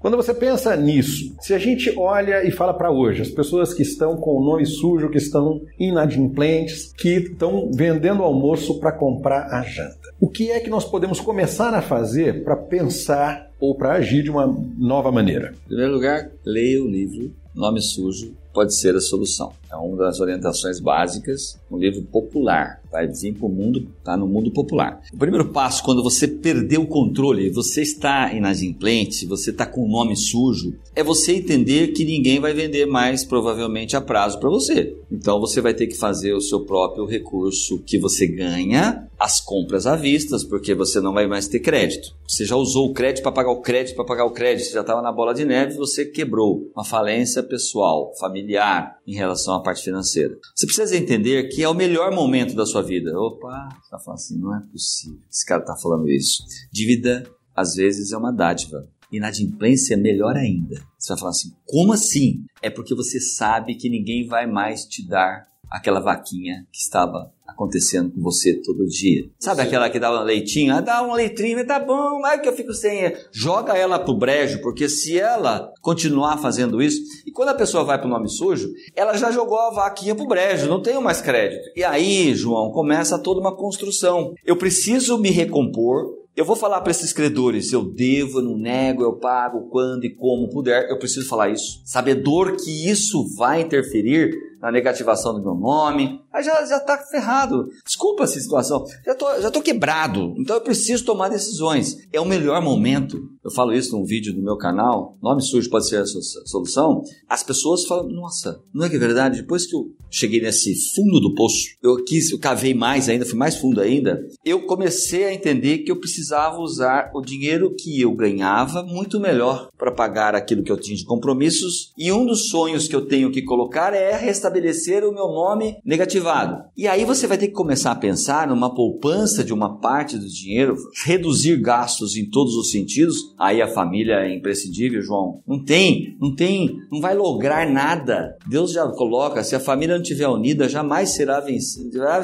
[0.00, 3.82] Quando você pensa nisso, se a gente olha e fala para hoje, as pessoas que
[3.82, 9.62] estão com o nome sujo, que estão inadimplentes, que estão vendendo almoço para comprar a
[9.62, 10.10] janta.
[10.20, 14.30] O que é que nós podemos começar a fazer para pensar ou para agir de
[14.30, 14.46] uma
[14.78, 15.54] nova maneira?
[15.64, 19.52] Em primeiro lugar, leia o livro Nome Sujo pode ser a solução.
[19.70, 24.26] É uma das orientações básicas, um livro popular, vai vir para o mundo, está no
[24.26, 25.00] mundo popular.
[25.12, 29.88] O primeiro passo, quando você perdeu o controle, você está inadimplente, você está com o
[29.88, 34.96] nome sujo, é você entender que ninguém vai vender mais provavelmente a prazo para você.
[35.10, 39.86] Então você vai ter que fazer o seu próprio recurso que você ganha, as compras
[39.86, 42.14] à vista, porque você não vai mais ter crédito.
[42.26, 44.80] Você já usou o crédito para pagar o crédito, para pagar o crédito, você já
[44.80, 49.82] estava na bola de neve, você quebrou uma falência pessoal, familiar em relação à parte
[49.82, 50.36] financeira.
[50.54, 53.18] Você precisa entender que é o melhor momento da sua vida.
[53.18, 55.18] Opa, você está falando assim, não é possível.
[55.30, 56.44] Esse cara está falando isso.
[56.72, 58.88] Dívida, às vezes, é uma dádiva.
[59.12, 60.80] Inadimplência é melhor ainda.
[60.98, 62.44] Você vai falar assim, como assim?
[62.62, 68.10] É porque você sabe que ninguém vai mais te dar aquela vaquinha que estava acontecendo
[68.10, 69.28] com você todo dia.
[69.38, 69.66] Sabe Sim.
[69.68, 70.74] aquela que dá um leitinho?
[70.74, 73.12] Ah, dá um leitinho, tá bom, mas que eu fico sem.
[73.30, 77.98] Joga ela pro brejo, porque se ela continuar fazendo isso, e quando a pessoa vai
[77.98, 81.70] pro nome sujo, ela já jogou a vaquinha pro brejo, não tenho mais crédito.
[81.76, 84.34] E aí, João, começa toda uma construção.
[84.44, 89.02] Eu preciso me recompor, eu vou falar para esses credores, eu devo, eu não nego,
[89.02, 91.82] eu pago quando e como puder, eu preciso falar isso.
[91.84, 97.68] Sabedor que isso vai interferir na negativação do meu nome, aí já, já tá ferrado.
[97.84, 101.96] Desculpa essa situação, já tô, já tô quebrado, então eu preciso tomar decisões.
[102.12, 105.88] É o melhor momento, eu falo isso num vídeo do meu canal, nome sujo pode
[105.88, 109.40] ser a solução, as pessoas falam, nossa, não é que é verdade?
[109.40, 113.38] Depois que eu cheguei nesse fundo do poço, eu quis, eu cavei mais ainda, fui
[113.38, 118.14] mais fundo ainda, eu comecei a entender que eu precisava usar o dinheiro que eu
[118.14, 122.88] ganhava muito melhor para pagar aquilo que eu tinha de compromissos, e um dos sonhos
[122.88, 125.76] que eu tenho que colocar é restabelecer estabelecer o meu nome
[126.20, 126.64] negativado.
[126.76, 130.28] E aí você vai ter que começar a pensar numa poupança de uma parte do
[130.28, 133.16] dinheiro, reduzir gastos em todos os sentidos.
[133.38, 135.42] Aí a família é imprescindível, João.
[135.46, 138.36] Não tem, não tem, não vai lograr nada.
[138.46, 141.42] Deus já coloca, se a família não estiver unida, jamais será,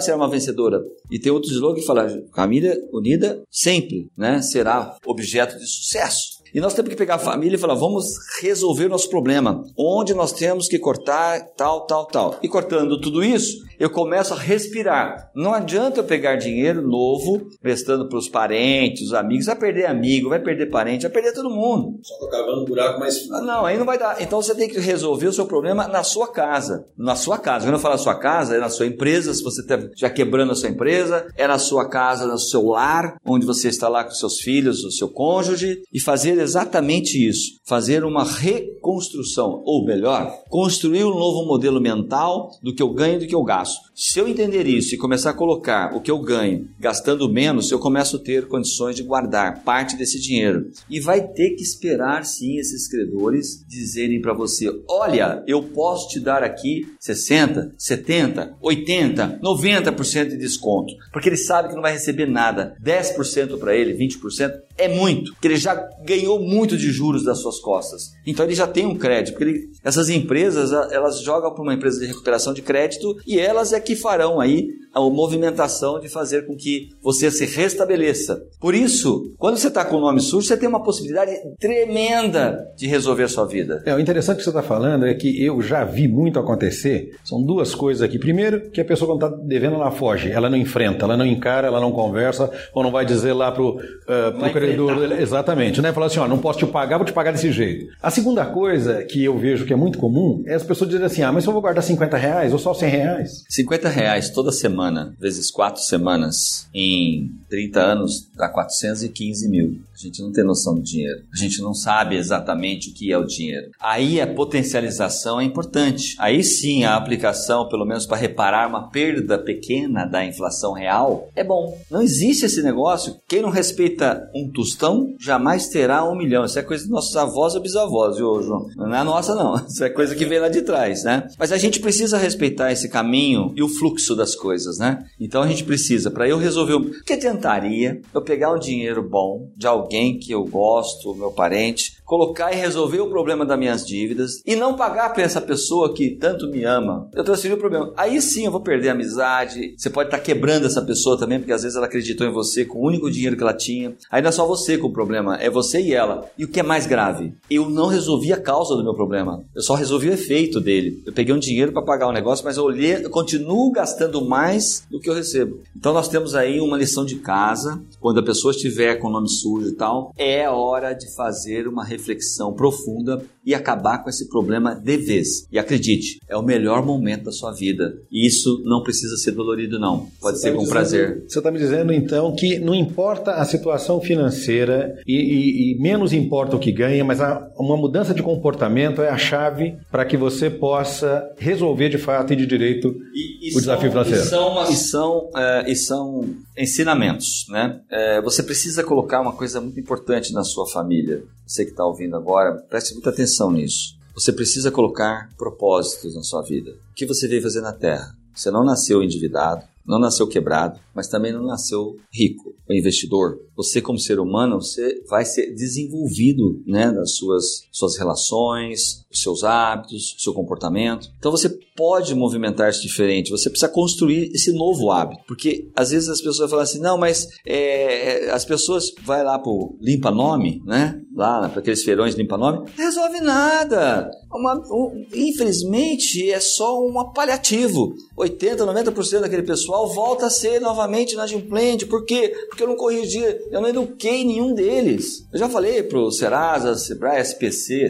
[0.01, 0.81] será uma vencedora.
[1.11, 4.41] E tem outro slogan que fala: família unida sempre, né?
[4.43, 6.36] Será objeto de sucesso.
[6.57, 8.07] E nós temos que pegar a família e falar: vamos
[8.41, 9.63] resolver o nosso problema.
[9.79, 12.39] Onde nós temos que cortar tal, tal, tal.
[12.43, 15.31] E cortando tudo isso, eu começo a respirar.
[15.35, 19.45] Não adianta eu pegar dinheiro novo, prestando para os parentes, os amigos.
[19.45, 21.99] Vai perder amigo, vai perder parente, vai perder todo mundo.
[22.03, 23.43] Só tô cavando um buraco mais fundo.
[23.43, 24.23] Não, aí não vai dar.
[24.23, 26.87] Então você tem que resolver o seu problema na sua casa.
[26.97, 27.67] Na sua casa.
[27.67, 30.55] Quando eu falo sua casa, é na sua empresa, se você está já quebrando a
[30.55, 34.41] sua empresa, é na sua casa, no seu lar, onde você está lá com seus
[34.41, 41.15] filhos, o seu cônjuge, e fazer exatamente isso, fazer uma reconstrução, ou melhor, construir um
[41.15, 43.86] novo modelo mental do que eu ganho e do que eu gasto.
[43.99, 47.79] Se eu entender isso e começar a colocar o que eu ganho gastando menos, eu
[47.79, 50.71] começo a ter condições de guardar parte desse dinheiro.
[50.91, 56.21] E vai ter que esperar sim esses credores dizerem para você: olha, eu posso te
[56.21, 62.27] dar aqui 60, 70, 80, 90% de desconto, porque ele sabe que não vai receber
[62.27, 62.77] nada.
[62.85, 67.59] 10% para ele, 20% é muito, porque ele já ganhou muito de juros das suas
[67.59, 68.13] costas.
[68.27, 71.99] Então ele já tem um crédito, porque ele, essas empresas elas jogam para uma empresa
[71.99, 76.57] de recuperação de crédito e elas é que farão aí a movimentação de fazer com
[76.57, 78.43] que você se restabeleça.
[78.59, 82.87] Por isso, quando você está com o nome sujo, você tem uma possibilidade tremenda de
[82.87, 83.83] resolver a sua vida.
[83.85, 87.15] É, o interessante que você está falando é que eu já vi muito acontecer.
[87.23, 88.19] São duas coisas aqui.
[88.19, 91.67] Primeiro, que a pessoa quando está devendo, ela foge, ela não enfrenta, ela não encara,
[91.67, 95.13] ela não conversa, ou não vai dizer lá para o uh, credor.
[95.21, 95.93] Exatamente, né?
[95.93, 97.93] Falar assim, ó, não posso te pagar, vou te pagar desse jeito.
[98.03, 101.23] A segunda coisa que eu vejo que é muito comum é as pessoas dizerem assim,
[101.23, 103.45] ah, mas eu vou guardar 50 reais ou só 100 reais?
[103.51, 109.81] 50 reais toda semana vezes quatro semanas, em 30 anos, dá 415 mil.
[109.95, 111.23] A gente não tem noção do dinheiro.
[111.33, 113.71] A gente não sabe exatamente o que é o dinheiro.
[113.81, 116.15] Aí a potencialização é importante.
[116.19, 121.43] Aí sim a aplicação, pelo menos para reparar uma perda pequena da inflação real, é
[121.43, 121.79] bom.
[121.91, 123.17] Não existe esse negócio.
[123.27, 126.45] Quem não respeita um tostão jamais terá um milhão.
[126.45, 128.69] Isso é coisa dos nossos avós ou bisavós, viu, João?
[128.77, 129.57] Não é nossa, não.
[129.67, 131.27] Isso é coisa que vem lá de trás, né?
[131.39, 135.07] Mas a gente precisa respeitar esse caminho e o fluxo das coisas, né?
[135.19, 137.03] Então a gente precisa, para eu resolver o.
[137.03, 142.53] que adiantaria eu pegar um dinheiro bom de alguém que eu gosto, meu parente, colocar
[142.53, 146.49] e resolver o problema das minhas dívidas e não pagar para essa pessoa que tanto
[146.49, 147.93] me ama, eu transferi o problema.
[147.97, 149.75] Aí sim eu vou perder a amizade.
[149.77, 152.65] Você pode estar tá quebrando essa pessoa também, porque às vezes ela acreditou em você
[152.65, 153.95] com o único dinheiro que ela tinha.
[154.11, 156.31] Aí não é só você com o problema, é você e ela.
[156.39, 157.35] E o que é mais grave?
[157.51, 159.43] Eu não resolvi a causa do meu problema.
[159.55, 161.03] Eu só resolvi o efeito dele.
[161.05, 164.25] Eu peguei um dinheiro para pagar o um negócio, mas eu olhei, eu continuo gastando
[164.25, 165.61] mais do que eu recebo.
[165.77, 169.29] Então nós temos aí uma lição de casa, quando a pessoa estiver com o nome
[169.29, 174.75] sujo e tal, é hora de fazer uma reflexão profunda e acabar com esse problema
[174.75, 175.47] de vez.
[175.53, 177.95] E acredite, é o melhor momento da sua vida.
[178.11, 180.09] E isso não precisa ser dolorido, não.
[180.21, 181.25] Pode você ser tá com dizendo, prazer.
[181.29, 186.13] Você está me dizendo, então, que não importa a situação financeira e, e, e menos
[186.13, 190.17] importa o que ganha, mas a, uma mudança de comportamento é a chave para que
[190.17, 194.23] você possa resolver de fato e de direito e, o desafio são, financeiro.
[194.23, 197.81] E são, e são, é, e são ensinamentos, né?
[197.91, 201.23] É, você precisa colocar uma coisa muito importante na sua família.
[201.47, 203.97] Você que está ouvindo agora, preste muita atenção nisso.
[204.15, 206.73] Você precisa colocar propósitos na sua vida.
[206.91, 208.17] O que você veio fazer na Terra?
[208.35, 213.39] Você não nasceu endividado, não nasceu quebrado, mas também não nasceu rico, o investidor.
[213.55, 219.45] Você como ser humano, você vai ser desenvolvido, né, nas suas suas relações, os seus
[219.45, 221.09] hábitos, seu comportamento.
[221.19, 223.31] Então você pode movimentar-se diferente.
[223.31, 227.29] Você precisa construir esse novo hábito, porque às vezes as pessoas falam assim, não, mas
[227.45, 232.59] é, as pessoas vai lá pro limpa nome, né, lá para aqueles feirões limpa nome,
[232.59, 234.11] não resolve nada.
[234.33, 237.95] Uma, um, infelizmente é só um paliativo.
[238.17, 241.87] 80, 90% daquele pessoal volta a ser novamente inadimplente.
[241.87, 242.33] Por quê?
[242.49, 245.27] Porque eu não corrigi, eu não eduquei nenhum deles.
[245.33, 247.89] Eu já falei pro Serasa, Sebrae, SPC,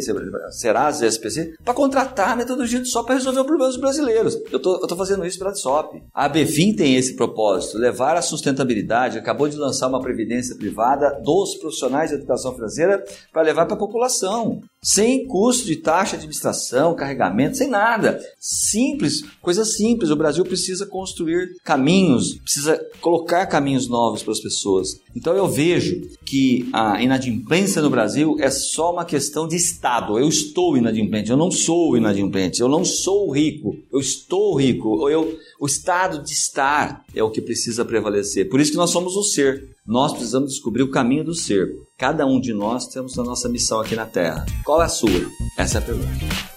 [0.51, 4.39] Serasa e SPC, para contratar metodologia só para resolver o problema dos brasileiros.
[4.51, 6.03] Eu tô, eu tô fazendo isso pela SOP.
[6.13, 9.19] A BVIM tem esse propósito, levar a sustentabilidade.
[9.19, 13.79] Acabou de lançar uma previdência privada dos profissionais de educação financeira para levar para a
[13.79, 18.21] população sem custo de taxa de administração, carregamento, sem nada.
[18.39, 20.11] Simples, coisa simples.
[20.11, 25.01] O Brasil precisa construir caminhos, precisa colocar caminhos novos para as pessoas.
[25.17, 30.21] Então eu vejo que a inadimplência no Brasil é só uma questão de Estado.
[30.21, 35.11] Eu estou inadimplente, eu não sou inadimplente, eu não sou rico, eu estou rico.
[35.11, 38.49] Eu, o estado de estar é o que precisa prevalecer.
[38.49, 39.69] Por isso que nós somos o ser.
[39.85, 41.75] Nós precisamos descobrir o caminho do ser.
[41.99, 44.45] Cada um de nós temos a nossa missão aqui na Terra.
[44.67, 45.09] Qual é a sua?
[45.57, 46.56] Essa é a pergunta.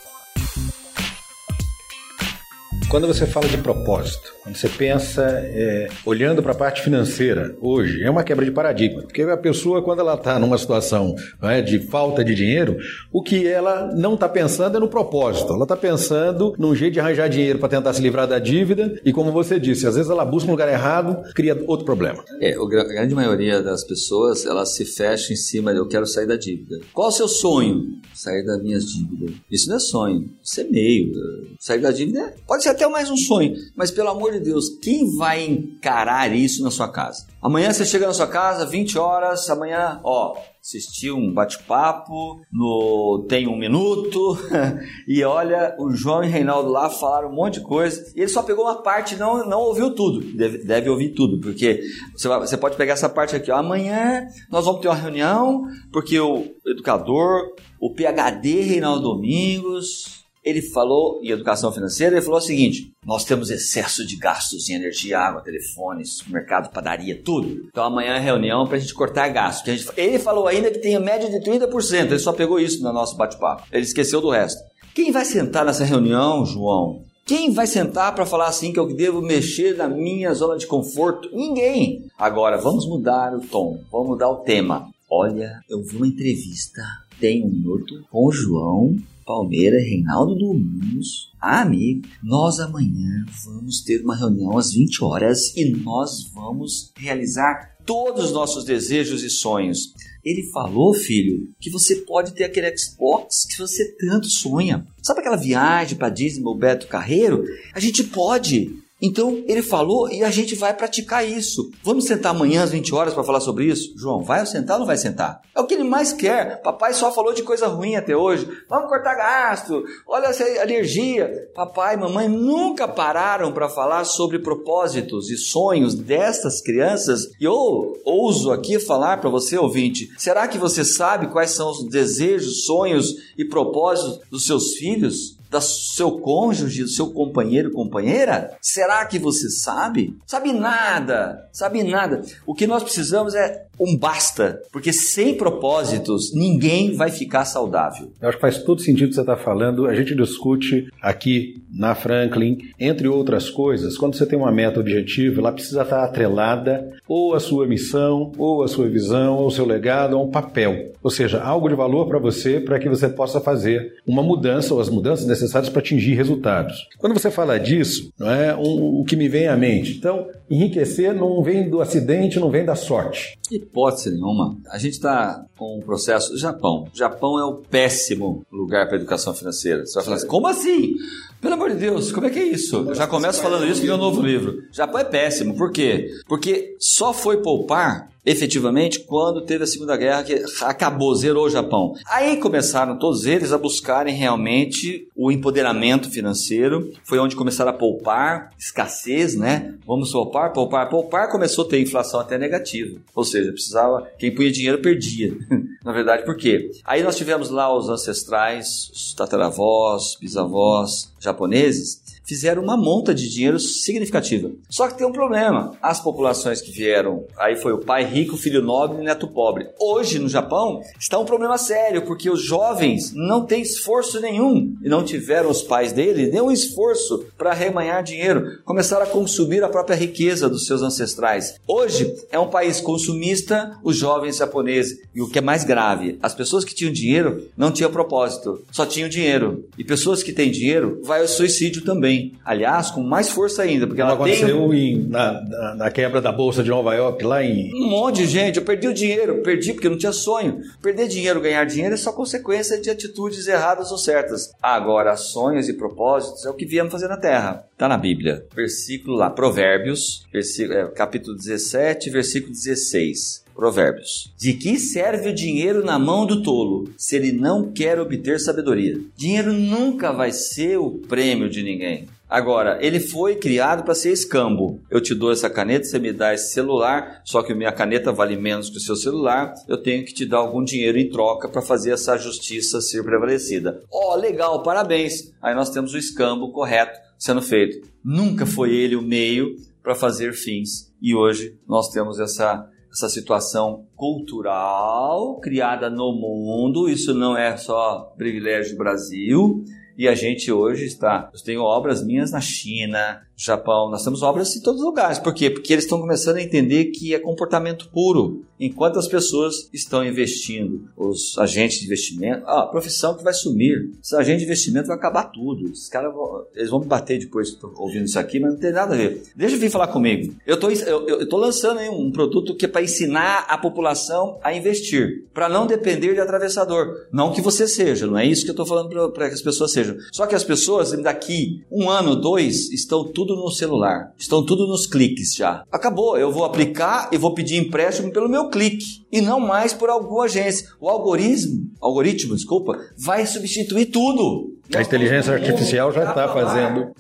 [2.90, 8.02] Quando você fala de propósito, quando você pensa é, olhando para a parte financeira hoje,
[8.02, 9.04] é uma quebra de paradigma.
[9.04, 12.78] Porque a pessoa, quando ela está numa situação é, de falta de dinheiro,
[13.12, 15.54] o que ela não está pensando é no propósito.
[15.54, 19.00] Ela está pensando num jeito de arranjar dinheiro para tentar se livrar da dívida.
[19.06, 22.24] E como você disse, às vezes ela busca um lugar errado, cria outro problema.
[22.42, 26.26] É, a grande maioria das pessoas, elas se fecham em cima de eu quero sair
[26.26, 26.80] da dívida.
[26.92, 28.00] Qual o seu sonho?
[28.16, 29.36] Sair das minhas dívidas.
[29.52, 31.12] Isso não é sonho, isso é meio.
[31.60, 35.18] Sair da dívida pode ser até mais um sonho, mas pelo amor de Deus, quem
[35.18, 37.28] vai encarar isso na sua casa?
[37.42, 43.50] Amanhã você chega na sua casa, 20 horas, amanhã, ó, assistiu um bate-papo no Tem
[43.50, 44.38] Um Minuto
[45.06, 48.30] e olha, o João e o Reinaldo lá falaram um monte de coisa e ele
[48.30, 50.22] só pegou uma parte não não ouviu tudo.
[50.22, 51.82] Deve, deve ouvir tudo, porque
[52.16, 55.64] você, vai, você pode pegar essa parte aqui, ó, amanhã nós vamos ter uma reunião
[55.92, 57.42] porque o educador,
[57.78, 60.19] o PHD Reinaldo Domingos
[60.50, 64.74] ele falou em educação financeira, ele falou o seguinte: nós temos excesso de gastos em
[64.74, 67.68] energia, água, telefones, mercado, padaria, tudo.
[67.68, 69.66] Então amanhã é reunião para a gente cortar gastos.
[69.66, 72.92] Gente, ele falou ainda que tem a média de 30%, ele só pegou isso no
[72.92, 73.64] nosso bate-papo.
[73.72, 74.62] Ele esqueceu do resto.
[74.94, 77.04] Quem vai sentar nessa reunião, João?
[77.26, 81.30] Quem vai sentar para falar assim que eu devo mexer na minha zona de conforto?
[81.32, 82.10] Ninguém.
[82.18, 84.90] Agora, vamos mudar o tom, vamos mudar o tema.
[85.08, 86.82] Olha, eu vi uma entrevista,
[87.20, 91.32] tem um minuto, com o João Palmeiras, Reinaldo Domingos.
[91.40, 98.26] Amigo, nós amanhã vamos ter uma reunião às 20 horas e nós vamos realizar todos
[98.26, 99.94] os nossos desejos e sonhos.
[100.24, 104.86] Ele falou, filho, que você pode ter aquele Xbox que você tanto sonha.
[105.02, 107.44] Sabe aquela viagem para Disney, o Beto Carreiro?
[107.74, 108.76] A gente pode.
[109.02, 111.72] Então ele falou e a gente vai praticar isso.
[111.84, 113.94] Vamos sentar amanhã às 20 horas para falar sobre isso?
[113.98, 115.42] João, vai sentar ou não vai sentar?
[115.56, 116.62] É o que ele mais quer.
[116.62, 118.48] Papai só falou de coisa ruim até hoje.
[118.70, 119.84] Vamos cortar gasto.
[120.08, 121.50] Olha essa alergia.
[121.56, 127.30] Papai e mamãe nunca pararam para falar sobre propósitos e sonhos destas crianças.
[127.40, 131.84] E eu ouso aqui falar para você, ouvinte: será que você sabe quais são os
[131.86, 135.39] desejos, sonhos e propósitos dos seus filhos?
[135.50, 138.58] Do seu cônjuge, do seu companheiro, companheira?
[138.62, 140.16] Será que você sabe?
[140.26, 142.22] Sabe nada, sabe nada.
[142.46, 148.12] O que nós precisamos é um basta, porque sem propósitos ninguém vai ficar saudável.
[148.22, 149.88] Eu acho que faz todo sentido o que você está falando.
[149.88, 155.40] A gente discute aqui na Franklin, entre outras coisas, quando você tem uma meta objetiva,
[155.40, 159.66] ela precisa estar atrelada ou à sua missão, ou à sua visão, ou ao seu
[159.66, 160.94] legado, a um papel.
[161.02, 164.82] Ou seja, algo de valor para você, para que você possa fazer uma mudança ou
[164.82, 166.88] as mudanças necessárias para atingir resultados.
[166.98, 169.98] Quando você fala disso, não é um, o que me vem à mente.
[169.98, 173.38] Então, enriquecer não vem do acidente, não vem da sorte.
[173.70, 174.58] Hipótese nenhuma.
[174.70, 176.36] A gente está com um processo.
[176.38, 176.88] Japão.
[176.94, 179.86] Japão é o péssimo lugar para educação financeira.
[179.86, 180.96] Você vai falar assim, como assim?
[181.40, 182.78] Pelo amor de Deus, como é que é isso?
[182.78, 184.58] Eu já começo falando isso no meu novo livro.
[184.72, 185.56] Japão é péssimo.
[185.56, 186.10] Por quê?
[186.28, 191.96] Porque só foi poupar efetivamente quando teve a Segunda Guerra que acabou, zerou o Japão.
[192.08, 198.52] Aí começaram todos eles a buscarem realmente o empoderamento financeiro, foi onde começaram a poupar,
[198.58, 199.74] escassez, né?
[199.86, 203.00] Vamos poupar, poupar, poupar, começou a ter inflação até negativa.
[203.16, 205.36] Ou seja, precisava, quem punha dinheiro perdia.
[205.84, 206.70] Na verdade, por quê?
[206.86, 213.60] Aí nós tivemos lá os ancestrais, os tataravós, bisavós japoneses, fizeram uma monta de dinheiro
[213.60, 214.52] significativa.
[214.70, 215.76] Só que tem um problema.
[215.82, 219.68] As populações que vieram, aí foi o pai rico, filho nobre e neto pobre.
[219.80, 224.88] Hoje, no Japão, está um problema sério, porque os jovens não têm esforço nenhum e
[224.88, 228.60] não tiveram os pais deles nenhum esforço para remanhar dinheiro.
[228.64, 231.56] Começaram a consumir a própria riqueza dos seus ancestrais.
[231.68, 235.00] Hoje, é um país consumista, os jovens japoneses.
[235.16, 238.86] E o que é mais grave, as pessoas que tinham dinheiro não tinham propósito, só
[238.86, 239.66] tinham dinheiro.
[239.76, 242.19] E pessoas que têm dinheiro, vai ao suicídio também.
[242.44, 244.94] Aliás, com mais força ainda, porque ela aconteceu tem...
[244.94, 247.74] em, na, na, na, quebra da Bolsa de Nova York, lá em...
[247.74, 248.58] Um monte de gente.
[248.58, 250.60] Eu perdi o dinheiro, perdi porque não tinha sonho.
[250.82, 254.52] Perder dinheiro, ganhar dinheiro é só consequência de atitudes erradas ou certas.
[254.62, 257.66] Agora, sonhos e propósitos é o que viemos fazer na Terra.
[257.72, 258.46] Está na Bíblia.
[258.54, 263.46] Versículo lá, Provérbios, versículo, é, capítulo 17, versículo 16.
[263.60, 264.34] Provérbios.
[264.38, 268.98] De que serve o dinheiro na mão do tolo, se ele não quer obter sabedoria?
[269.18, 272.08] Dinheiro nunca vai ser o prêmio de ninguém.
[272.30, 274.80] Agora, ele foi criado para ser escambo.
[274.90, 278.38] Eu te dou essa caneta, você me dá esse celular, só que minha caneta vale
[278.38, 281.62] menos que o seu celular, eu tenho que te dar algum dinheiro em troca para
[281.62, 283.84] fazer essa justiça ser prevalecida.
[283.92, 285.34] Ó, oh, legal, parabéns.
[285.42, 287.86] Aí nós temos o escambo correto sendo feito.
[288.02, 290.90] Nunca foi ele o meio para fazer fins.
[291.02, 296.90] E hoje nós temos essa essa situação cultural criada no mundo.
[296.90, 299.64] Isso não é só privilégio do Brasil.
[300.00, 301.30] E a gente hoje está.
[301.34, 305.18] Eu tenho obras minhas na China, Japão, nós temos obras em todos os lugares.
[305.18, 305.50] Por quê?
[305.50, 308.44] Porque eles estão começando a entender que é comportamento puro.
[308.60, 313.92] Enquanto as pessoas estão investindo, os agentes de investimento, ah, a profissão que vai sumir.
[314.04, 315.72] Os agentes de investimento vai acabar tudo.
[315.72, 318.94] Os caras vão, eles vão me bater depois ouvindo isso aqui, mas não tem nada
[318.94, 319.24] a ver.
[319.34, 320.36] Deixa eu vir falar comigo.
[320.46, 325.30] Eu estou eu, tô lançando um produto que é para ensinar a população a investir,
[325.34, 327.08] para não depender de atravessador.
[327.10, 329.72] Não que você seja, não é isso que eu estou falando para que as pessoas
[329.72, 329.89] sejam.
[330.12, 334.14] Só que as pessoas, daqui um ano, dois, estão tudo no celular.
[334.18, 335.64] Estão tudo nos cliques já.
[335.72, 339.90] Acabou, eu vou aplicar e vou pedir empréstimo pelo meu clique e não mais por
[339.90, 340.68] alguma agência.
[340.80, 344.59] O algoritmo, algoritmo, desculpa, vai substituir tudo.
[344.76, 346.92] A inteligência artificial já está fazendo.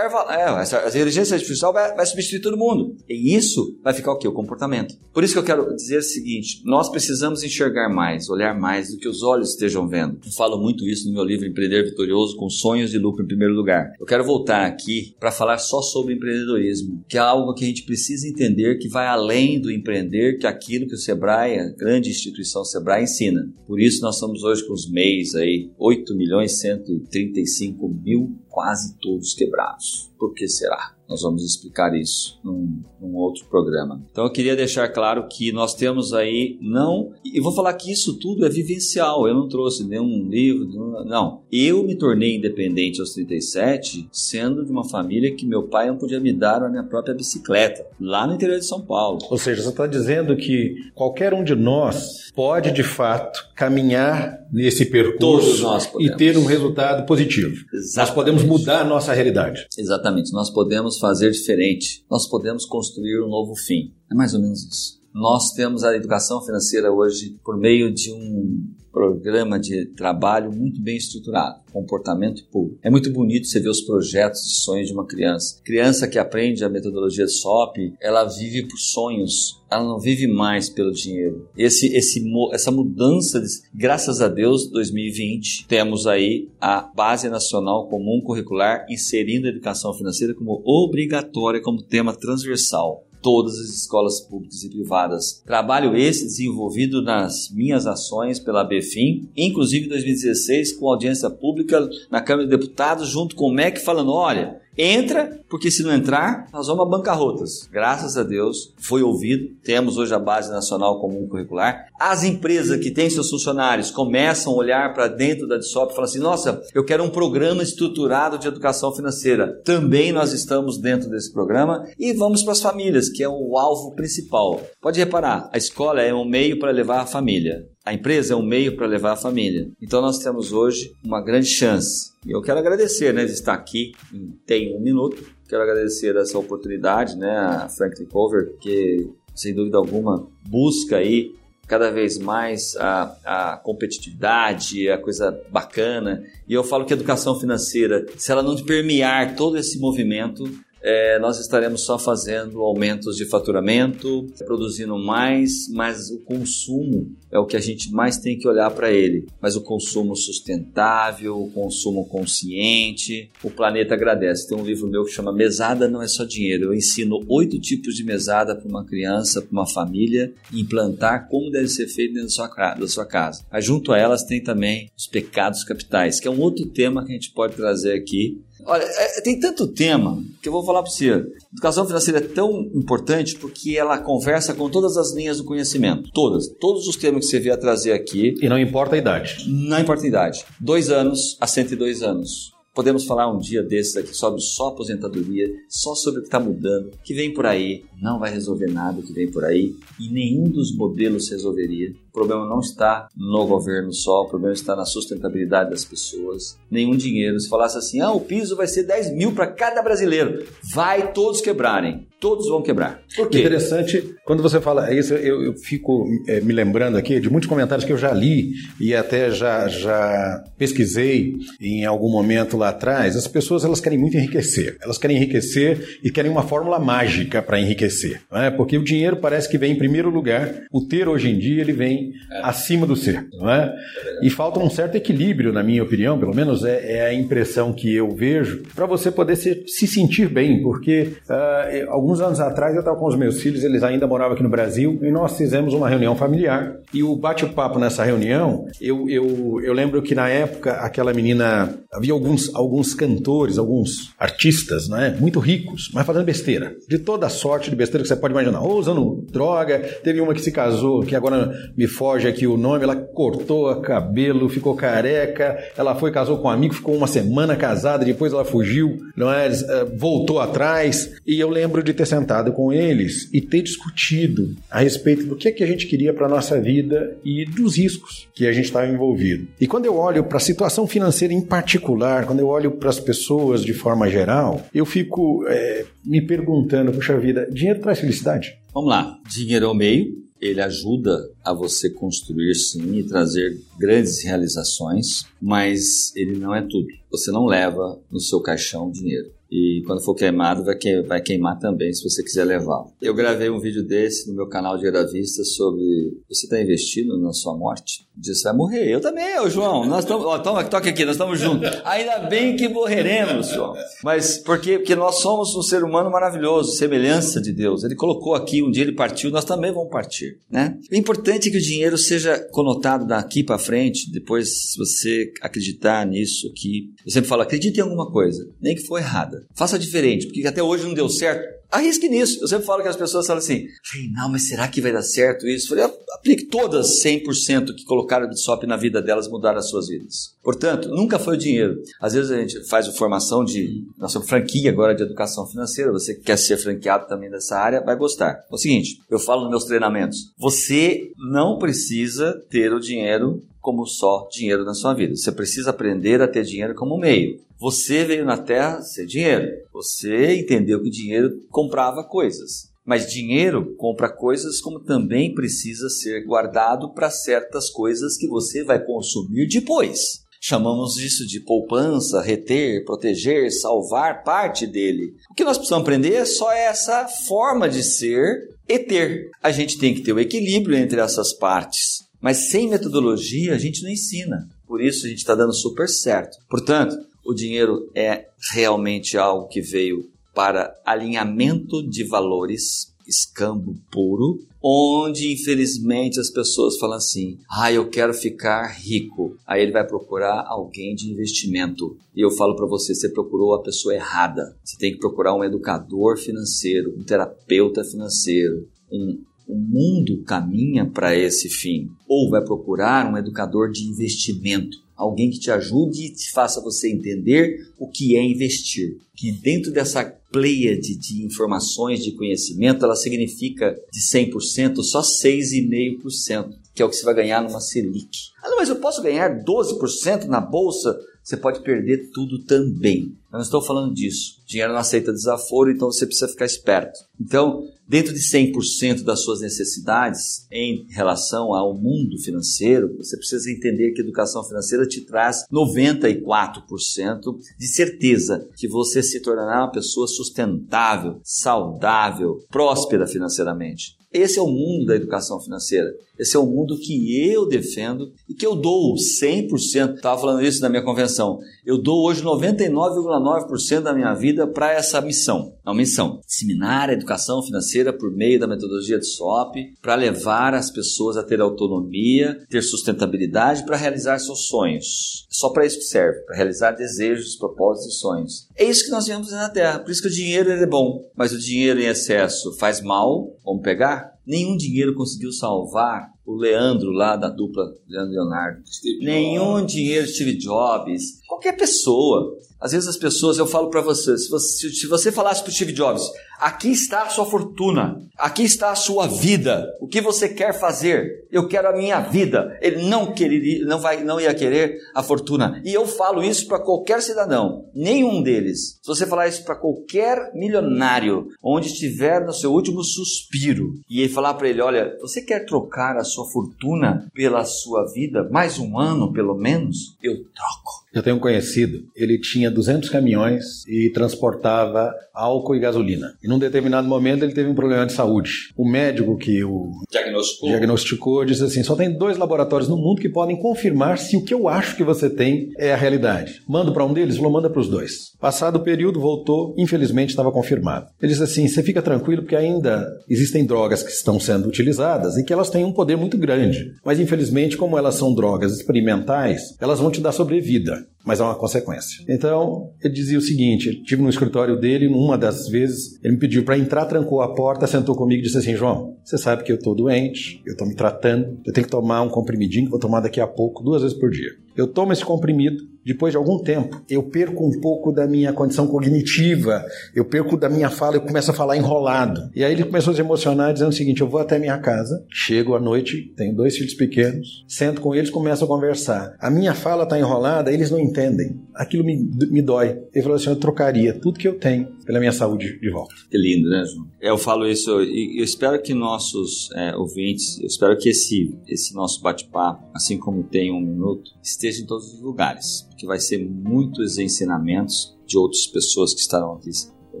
[0.30, 2.96] É, a inteligência artificial vai, vai, substituir todo mundo.
[3.06, 4.26] E isso vai ficar o quê?
[4.26, 4.94] O comportamento.
[5.12, 8.96] Por isso que eu quero dizer o seguinte: nós precisamos enxergar mais, olhar mais do
[8.96, 10.18] que os olhos estejam vendo.
[10.24, 13.52] Eu falo muito isso no meu livro Empreender Vitorioso com Sonhos de Lucro em Primeiro
[13.52, 13.92] Lugar.
[14.00, 17.84] Eu quero voltar aqui para falar só sobre empreendedorismo, que é algo que a gente
[17.84, 22.08] precisa entender que vai além do empreender, que é aquilo que o Sebrae, a grande
[22.08, 23.46] instituição Sebrae, ensina.
[23.66, 28.96] Por isso nós estamos hoje com os MEIs aí, 8 milhões 130 35 mil, quase
[29.00, 30.12] todos quebrados.
[30.18, 30.94] Por que será?
[31.08, 34.02] Nós vamos explicar isso num, num, outro programa.
[34.10, 37.12] Então eu queria deixar claro que nós temos aí não.
[37.24, 39.26] E vou falar que isso tudo é vivencial.
[39.26, 40.66] Eu não trouxe nenhum livro,
[41.04, 41.42] não.
[41.50, 46.20] Eu me tornei independente aos 37, sendo de uma família que meu pai não podia
[46.20, 49.18] me dar a minha própria bicicleta, lá no interior de São Paulo.
[49.28, 54.86] Ou seja, você está dizendo que qualquer um de nós pode de fato caminhar nesse
[54.86, 55.66] percurso
[55.98, 57.54] e ter um resultado positivo.
[57.72, 57.96] Exatamente.
[57.96, 59.66] Nós podemos podemos mudar a nossa realidade.
[59.78, 63.92] Exatamente, nós podemos fazer diferente, nós podemos construir um novo fim.
[64.10, 65.00] É mais ou menos isso.
[65.14, 70.96] Nós temos a educação financeira hoje por meio de um programa de trabalho muito bem
[70.96, 72.78] estruturado, comportamento puro.
[72.82, 75.60] É muito bonito você ver os projetos de sonhos de uma criança.
[75.64, 80.92] Criança que aprende a metodologia SOP, ela vive por sonhos, ela não vive mais pelo
[80.92, 81.48] dinheiro.
[81.56, 82.22] Esse, esse,
[82.52, 89.46] essa mudança, de, graças a Deus, 2020, temos aí a Base Nacional Comum Curricular inserindo
[89.46, 95.42] a educação financeira como obrigatória, como tema transversal todas as escolas públicas e privadas.
[95.46, 102.20] Trabalho esse desenvolvido nas minhas ações pela BFIM, inclusive em 2016 com audiência pública na
[102.20, 106.66] Câmara de Deputados junto com o MEC falando, olha, Entra, porque se não entrar, nós
[106.66, 107.68] vamos a bancarrotas.
[107.70, 109.54] Graças a Deus, foi ouvido.
[109.62, 111.88] Temos hoje a Base Nacional Comum Curricular.
[112.00, 116.08] As empresas que têm seus funcionários começam a olhar para dentro da DSOP e falam
[116.08, 119.60] assim: nossa, eu quero um programa estruturado de educação financeira.
[119.62, 123.94] Também nós estamos dentro desse programa e vamos para as famílias, que é o alvo
[123.94, 124.60] principal.
[124.80, 127.71] Pode reparar, a escola é um meio para levar a família.
[127.84, 129.68] A empresa é um meio para levar a família.
[129.82, 132.12] Então nós temos hoje uma grande chance.
[132.24, 135.24] E eu quero agradecer, né, de estar aqui em Tem Um Minuto.
[135.48, 141.34] Quero agradecer essa oportunidade, né, a Franklin Cover, que sem dúvida alguma busca aí
[141.66, 146.22] cada vez mais a, a competitividade, a coisa bacana.
[146.48, 150.44] E eu falo que a educação financeira, se ela não permear todo esse movimento,
[150.82, 157.46] é, nós estaremos só fazendo aumentos de faturamento, produzindo mais, mas o consumo é o
[157.46, 159.26] que a gente mais tem que olhar para ele.
[159.40, 164.48] Mas o consumo sustentável, o consumo consciente, o planeta agradece.
[164.48, 166.64] Tem um livro meu que chama Mesada não é só dinheiro.
[166.64, 171.68] Eu ensino oito tipos de mesada para uma criança, para uma família, implantar como deve
[171.68, 173.44] ser feito dentro da sua, da sua casa.
[173.60, 177.14] Junto a elas tem também os pecados capitais, que é um outro tema que a
[177.14, 181.24] gente pode trazer aqui Olha, é, tem tanto tema que eu vou falar para você.
[181.52, 186.10] Educação financeira é tão importante porque ela conversa com todas as linhas do conhecimento.
[186.12, 186.48] Todas.
[186.60, 188.34] Todos os temas que você vier trazer aqui.
[188.40, 189.44] E não importa a idade.
[189.48, 190.44] Não importa a idade.
[190.60, 192.52] Dois anos a 102 anos.
[192.74, 196.90] Podemos falar um dia desses aqui sobre só aposentadoria, só sobre o que está mudando,
[197.04, 197.84] que vem por aí.
[198.00, 201.92] Não vai resolver nada que vem por aí e nenhum dos modelos resolveria.
[202.12, 206.58] O problema não está no governo só, o problema está na sustentabilidade das pessoas.
[206.70, 207.40] Nenhum dinheiro.
[207.40, 210.44] Se falasse assim, ah, o piso vai ser 10 mil para cada brasileiro,
[210.74, 213.02] vai todos quebrarem todos vão quebrar.
[213.16, 213.40] Por quê?
[213.40, 217.84] Interessante, quando você fala isso, eu, eu fico é, me lembrando aqui de muitos comentários
[217.84, 223.16] que eu já li e até já, já pesquisei em algum momento lá atrás.
[223.16, 224.76] As pessoas elas querem muito enriquecer.
[224.80, 228.22] Elas querem enriquecer e querem uma fórmula mágica para enriquecer.
[228.30, 228.52] Não é?
[228.52, 230.62] Porque o dinheiro parece que vem em primeiro lugar.
[230.70, 232.40] O ter hoje em dia ele vem é.
[232.42, 233.26] acima do ser.
[233.32, 233.74] Não é?
[234.22, 237.92] E falta um certo equilíbrio, na minha opinião, pelo menos é, é a impressão que
[237.94, 240.62] eu vejo, para você poder se, se sentir bem.
[240.62, 244.34] Porque uh, alguns alguns anos atrás eu estava com os meus filhos, eles ainda moravam
[244.34, 246.76] aqui no Brasil, e nós fizemos uma reunião familiar.
[246.92, 252.12] E o bate-papo nessa reunião, eu, eu, eu lembro que na época aquela menina, havia
[252.12, 256.76] alguns, alguns cantores, alguns artistas, né, muito ricos, mas fazendo besteira.
[256.86, 258.60] De toda sorte de besteira que você pode imaginar.
[258.60, 262.84] Ou usando droga, teve uma que se casou, que agora me foge aqui o nome,
[262.84, 267.56] ela cortou o cabelo, ficou careca, ela foi, casou com um amigo, ficou uma semana
[267.56, 269.46] casada, depois ela fugiu, não é?
[269.46, 271.10] Eh, voltou atrás.
[271.26, 275.48] E eu lembro de ter sentado com eles e ter discutido a respeito do que
[275.48, 276.81] é que a gente queria para a nossa vida
[277.24, 279.48] e dos riscos que a gente estava envolvido.
[279.60, 283.00] E quando eu olho para a situação financeira em particular, quando eu olho para as
[283.00, 288.58] pessoas de forma geral, eu fico é, me perguntando, puxa vida, dinheiro traz felicidade?
[288.72, 294.24] Vamos lá, dinheiro é o meio, ele ajuda a você construir sim e trazer grandes
[294.24, 296.88] realizações, mas ele não é tudo.
[297.10, 301.58] Você não leva no seu caixão dinheiro e quando for queimado vai, que, vai queimar
[301.58, 302.86] também se você quiser levar.
[303.02, 307.32] Eu gravei um vídeo desse no meu canal de Vista sobre você está investindo na
[307.32, 308.06] sua morte?
[308.16, 308.90] Diz, vai morrer.
[308.90, 309.84] Eu também, ô João.
[309.84, 311.68] Nós estamos, ó, toma, toca aqui, nós estamos juntos.
[311.84, 313.74] Ainda bem que morreremos, João.
[314.02, 317.84] Mas porque, porque nós somos um ser humano maravilhoso, semelhança de Deus.
[317.84, 320.78] Ele colocou aqui, um dia ele partiu, nós também vamos partir, né?
[320.90, 326.06] O importante é que o dinheiro seja conotado daqui para frente, depois se você acreditar
[326.06, 326.90] nisso aqui.
[327.04, 329.41] Eu sempre falo, acredite em alguma coisa, nem que for errada.
[329.54, 331.62] Faça diferente, porque até hoje não deu certo.
[331.72, 332.38] Arrisque nisso.
[332.42, 333.66] Eu sempre falo que as pessoas falam assim:
[334.12, 335.68] não, mas será que vai dar certo isso?
[335.68, 340.34] falei, aplique todas 100% que colocaram de SOP na vida delas mudaram as suas vidas.
[340.42, 341.80] Portanto, nunca foi o dinheiro.
[341.98, 345.90] Às vezes a gente faz a formação de nossa franquia agora de educação financeira.
[345.90, 348.44] Você que quer ser franqueado também dessa área, vai gostar.
[348.50, 353.86] É o seguinte, eu falo nos meus treinamentos: você não precisa ter o dinheiro como
[353.86, 355.16] só dinheiro na sua vida.
[355.16, 357.40] Você precisa aprender a ter dinheiro como meio.
[357.62, 359.46] Você veio na Terra ser dinheiro.
[359.72, 362.72] Você entendeu que dinheiro comprava coisas.
[362.84, 368.84] Mas dinheiro compra coisas como também precisa ser guardado para certas coisas que você vai
[368.84, 370.24] consumir depois.
[370.40, 375.14] Chamamos isso de poupança, reter, proteger, salvar parte dele.
[375.30, 379.30] O que nós precisamos aprender é só essa forma de ser e ter.
[379.40, 382.08] A gente tem que ter o equilíbrio entre essas partes.
[382.20, 384.48] Mas sem metodologia a gente não ensina.
[384.66, 386.38] Por isso a gente está dando super certo.
[386.48, 395.32] Portanto, o dinheiro é realmente algo que veio para alinhamento de valores escambo puro, onde
[395.32, 399.36] infelizmente as pessoas falam assim: "Ah, eu quero ficar rico".
[399.46, 401.96] Aí ele vai procurar alguém de investimento.
[402.14, 404.56] E eu falo para você, você procurou a pessoa errada.
[404.64, 411.14] Você tem que procurar um educador financeiro, um terapeuta financeiro, um o mundo caminha para
[411.14, 411.88] esse fim.
[412.08, 416.90] Ou vai procurar um educador de investimento, alguém que te ajude e te faça você
[416.90, 418.98] entender o que é investir.
[419.16, 426.82] Que dentro dessa pleiade de informações, de conhecimento, ela significa de 100% só 6,5%, que
[426.82, 428.32] é o que você vai ganhar numa Selic.
[428.42, 430.96] Ah, mas eu posso ganhar 12% na bolsa?
[431.22, 433.16] Você pode perder tudo também.
[433.32, 434.42] Eu não estou falando disso.
[434.46, 436.98] Dinheiro não aceita desaforo, então você precisa ficar esperto.
[437.20, 443.92] Então, dentro de 100% das suas necessidades em relação ao mundo financeiro, você precisa entender
[443.92, 447.20] que a educação financeira te traz 94%
[447.56, 454.01] de certeza que você se tornará uma pessoa sustentável, saudável, próspera financeiramente.
[454.12, 455.92] Esse é o mundo da educação financeira.
[456.18, 459.96] Esse é o mundo que eu defendo e que eu dou 100%.
[459.96, 461.38] Estava falando isso na minha convenção.
[461.64, 465.54] Eu dou hoje 99,9% da minha vida para essa missão.
[465.64, 466.20] É uma missão.
[466.26, 471.22] Disseminar a educação financeira por meio da metodologia de SOP para levar as pessoas a
[471.22, 475.26] ter autonomia, ter sustentabilidade para realizar seus sonhos.
[475.30, 478.48] É só para isso que serve, para realizar desejos, propósitos e sonhos.
[478.56, 479.78] É isso que nós viemos fazer na Terra.
[479.78, 483.36] Por isso que o dinheiro é bom, mas o dinheiro em excesso faz mal.
[483.44, 484.12] Vamos pegar?
[484.26, 488.62] Nenhum dinheiro conseguiu salvar o Leandro lá da dupla Leandro Leonardo.
[488.66, 489.72] Steve Nenhum Jobs.
[489.72, 491.20] dinheiro Steve Jobs.
[491.26, 492.36] Qualquer pessoa.
[492.62, 495.72] Às vezes as pessoas, eu falo para você, se você, se você falasse para Steve
[495.72, 496.08] Jobs,
[496.42, 501.22] aqui está a sua fortuna, aqui está a sua vida, o que você quer fazer?
[501.30, 502.58] Eu quero a minha vida.
[502.60, 505.62] Ele não quereria, não vai, não ia querer a fortuna.
[505.64, 508.78] E eu falo isso para qualquer cidadão, nenhum deles.
[508.82, 514.34] Se você falar isso para qualquer milionário, onde estiver no seu último suspiro, e falar
[514.34, 519.12] para ele, olha, você quer trocar a sua fortuna pela sua vida, mais um ano
[519.12, 519.96] pelo menos?
[520.02, 520.82] Eu troco.
[520.92, 526.14] Eu tenho um conhecido, ele tinha 200 caminhões e transportava álcool e gasolina.
[526.22, 528.30] E num determinado momento ele teve um problema de saúde.
[528.56, 533.08] O médico que o diagnosticou, diagnosticou disse assim: só tem dois laboratórios no mundo que
[533.08, 536.40] podem confirmar se o que eu acho que você tem é a realidade.
[536.48, 537.16] Mando para um deles?
[537.16, 538.12] Falou, manda para os dois.
[538.18, 540.86] Passado o período, voltou, infelizmente estava confirmado.
[541.00, 545.24] Ele disse assim: você fica tranquilo porque ainda existem drogas que estão sendo utilizadas e
[545.24, 546.72] que elas têm um poder muito grande.
[546.84, 551.34] Mas infelizmente, como elas são drogas experimentais, elas vão te dar sobrevida mas é uma
[551.34, 552.04] consequência.
[552.08, 556.20] Então, ele dizia o seguinte: eu estive no escritório dele, numa das vezes, ele me
[556.20, 559.52] pediu para entrar, trancou a porta, sentou comigo e disse assim: João, você sabe que
[559.52, 562.80] eu estou doente, eu estou me tratando, eu tenho que tomar um comprimidinho que vou
[562.80, 564.30] tomar daqui a pouco, duas vezes por dia.
[564.56, 568.66] Eu tomo esse comprimido, depois de algum tempo, eu perco um pouco da minha condição
[568.66, 569.64] cognitiva,
[569.94, 572.30] eu perco da minha fala, eu começo a falar enrolado.
[572.34, 575.04] E aí ele começou a se emocionar, dizendo o seguinte: eu vou até minha casa,
[575.10, 579.14] chego à noite, tenho dois filhos pequenos, sento com eles, começo a conversar.
[579.18, 581.40] A minha fala está enrolada, eles não entendem.
[581.54, 581.96] Aquilo me,
[582.30, 582.78] me dói.
[582.94, 585.94] Ele falou assim: eu trocaria tudo que eu tenho pela minha saúde de volta.
[586.10, 586.86] Que lindo, né, João?
[587.00, 591.74] Eu falo isso e eu espero que nossos é, ouvintes, eu espero que esse, esse
[591.74, 596.24] nosso bate-papo, assim como tem um minuto, esteja em todos os lugares que vai ser
[596.24, 599.50] muitos ensinamentos de outras pessoas que estarão aqui
[599.90, 600.00] com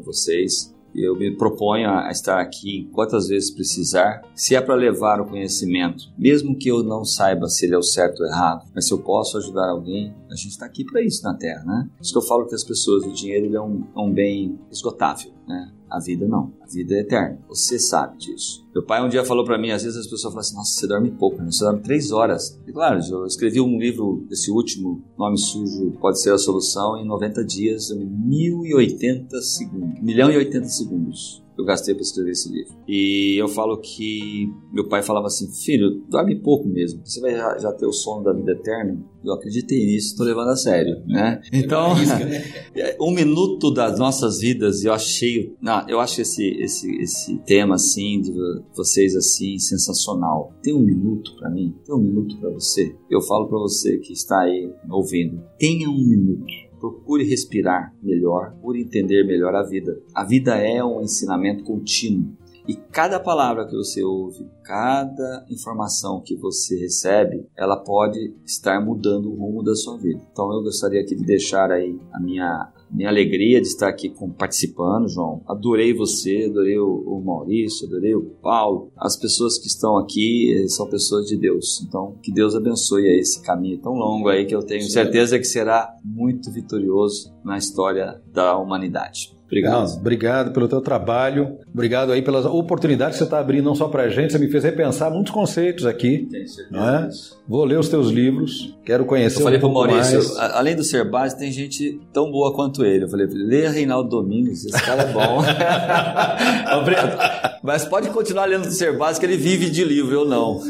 [0.00, 0.72] vocês.
[0.94, 6.04] Eu me proponho a estar aqui quantas vezes precisar, se é para levar o conhecimento,
[6.16, 8.98] mesmo que eu não saiba se ele é o certo ou errado, mas se eu
[8.98, 11.88] posso ajudar alguém, a gente está aqui para isso na Terra, né?
[11.96, 14.56] Por isso que eu falo que as pessoas, o dinheiro é um, é um bem
[14.70, 15.72] esgotável, né?
[15.92, 16.50] A vida não.
[16.62, 17.38] A vida é eterna.
[17.48, 18.66] Você sabe disso.
[18.74, 20.86] Meu pai um dia falou para mim, às vezes as pessoas falam assim, nossa, você
[20.86, 21.52] dorme pouco, né?
[21.52, 22.58] você dorme três horas.
[22.66, 27.04] E claro, eu escrevi um livro, esse último, Nome Sujo Pode Ser a Solução, em
[27.04, 29.98] 90 dias, 1080 segundos.
[30.00, 32.74] 1 milhão e 80 segundos eu gastei para escrever esse livro.
[32.86, 37.58] E eu falo que meu pai falava assim: filho, dorme pouco mesmo, você vai já,
[37.58, 39.02] já ter o sono da vida eterna.
[39.24, 41.40] Eu acreditei nisso, estou levando a sério, né?
[41.52, 42.42] Então, né?
[43.00, 48.20] um minuto das nossas vidas, eu achei, não, eu acho esse esse esse tema assim
[48.20, 48.32] de
[48.74, 50.52] vocês assim sensacional.
[50.62, 52.94] Tem um minuto para mim, tem um minuto para você.
[53.08, 58.82] Eu falo para você que está aí ouvindo, tenha um minuto procure respirar melhor, procure
[58.82, 60.02] entender melhor a vida.
[60.12, 62.36] A vida é um ensinamento contínuo.
[62.66, 69.30] E cada palavra que você ouve, cada informação que você recebe, ela pode estar mudando
[69.30, 70.20] o rumo da sua vida.
[70.32, 74.30] Então eu gostaria aqui de deixar aí a minha minha alegria de estar aqui com,
[74.30, 75.42] participando, João.
[75.48, 78.92] Adorei você, adorei o, o, Maurício, adorei o Paulo.
[78.96, 81.82] As pessoas que estão aqui eh, são pessoas de Deus.
[81.86, 85.94] Então, que Deus abençoe esse caminho tão longo aí que eu tenho certeza que será
[86.04, 89.34] muito vitorioso na história da humanidade.
[89.52, 89.86] Obrigado.
[89.86, 91.58] Não, obrigado pelo teu trabalho.
[91.74, 94.48] Obrigado aí pelas oportunidades que você está abrindo não só para a gente, você me
[94.48, 96.26] fez repensar muitos conceitos aqui.
[96.30, 96.74] Tem certeza.
[96.74, 97.08] É?
[97.46, 100.38] Vou ler os teus livros, quero conhecer Eu falei um para o Maurício, mais.
[100.54, 103.04] além do ser base, tem gente tão boa quanto ele.
[103.04, 105.42] Eu falei, leia Reinaldo Domingos, esse cara é bom.
[107.62, 110.60] Mas pode continuar lendo do ser base, que ele vive de livro, eu não.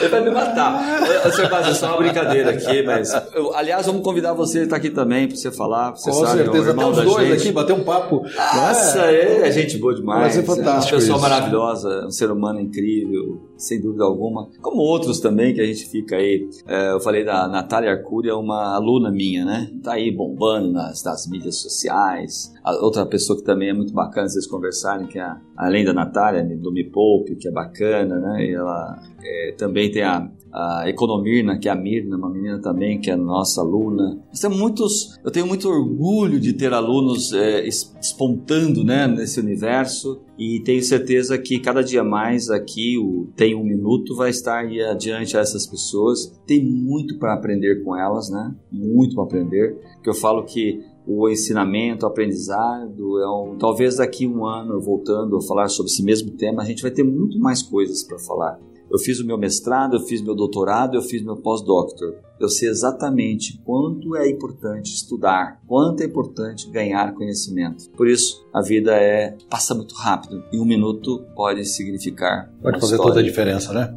[0.00, 1.02] ele vai me matar.
[1.26, 3.10] O ser base é só uma brincadeira aqui, mas...
[3.34, 5.92] Eu, aliás, vamos convidar você a estar aqui também para você falar.
[5.92, 8.22] Você Com sabe, certeza, até os dois aqui, bater um papo.
[8.22, 10.20] Nossa, é, é gente boa demais.
[10.20, 11.28] Mas é fantástico Uma pessoa isso.
[11.28, 14.48] maravilhosa, um ser humano incrível, sem dúvida alguma.
[14.60, 16.48] Como outros também que a gente fica aí.
[16.66, 19.70] É, eu falei da Natália Arcúria, uma aluna minha, né?
[19.82, 22.52] Tá aí bombando nas, nas mídias sociais.
[22.64, 26.42] A outra pessoa que também é muito bacana vocês conversarem, que é além da Natália,
[26.42, 28.44] do Me Poupe, que é bacana, né?
[28.44, 33.00] E ela é, também tem a, a Economirna, que é a Mirna, uma menina também
[33.00, 34.20] que é nossa aluna.
[34.38, 40.60] Tem muitos, eu tenho muito orgulho de ter alunos é, espontando né, nesse universo e
[40.60, 45.36] tenho certeza que cada dia mais aqui o Tem Um Minuto vai estar aí adiante
[45.36, 46.38] a essas pessoas.
[46.46, 48.54] Tem muito para aprender com elas, né?
[48.70, 49.78] Muito para aprender.
[50.02, 55.36] Que eu falo que o ensinamento, o aprendizado, é um, talvez daqui um ano, voltando
[55.36, 58.60] a falar sobre esse mesmo tema, a gente vai ter muito mais coisas para falar.
[58.92, 62.14] Eu fiz o meu mestrado, eu fiz meu doutorado, eu fiz meu pós-doctor.
[62.38, 67.88] Eu sei exatamente quanto é importante estudar, quanto é importante ganhar conhecimento.
[67.92, 72.96] Por isso, a vida é passa muito rápido e um minuto pode significar pode fazer
[72.96, 73.14] história.
[73.14, 73.94] toda a diferença, né?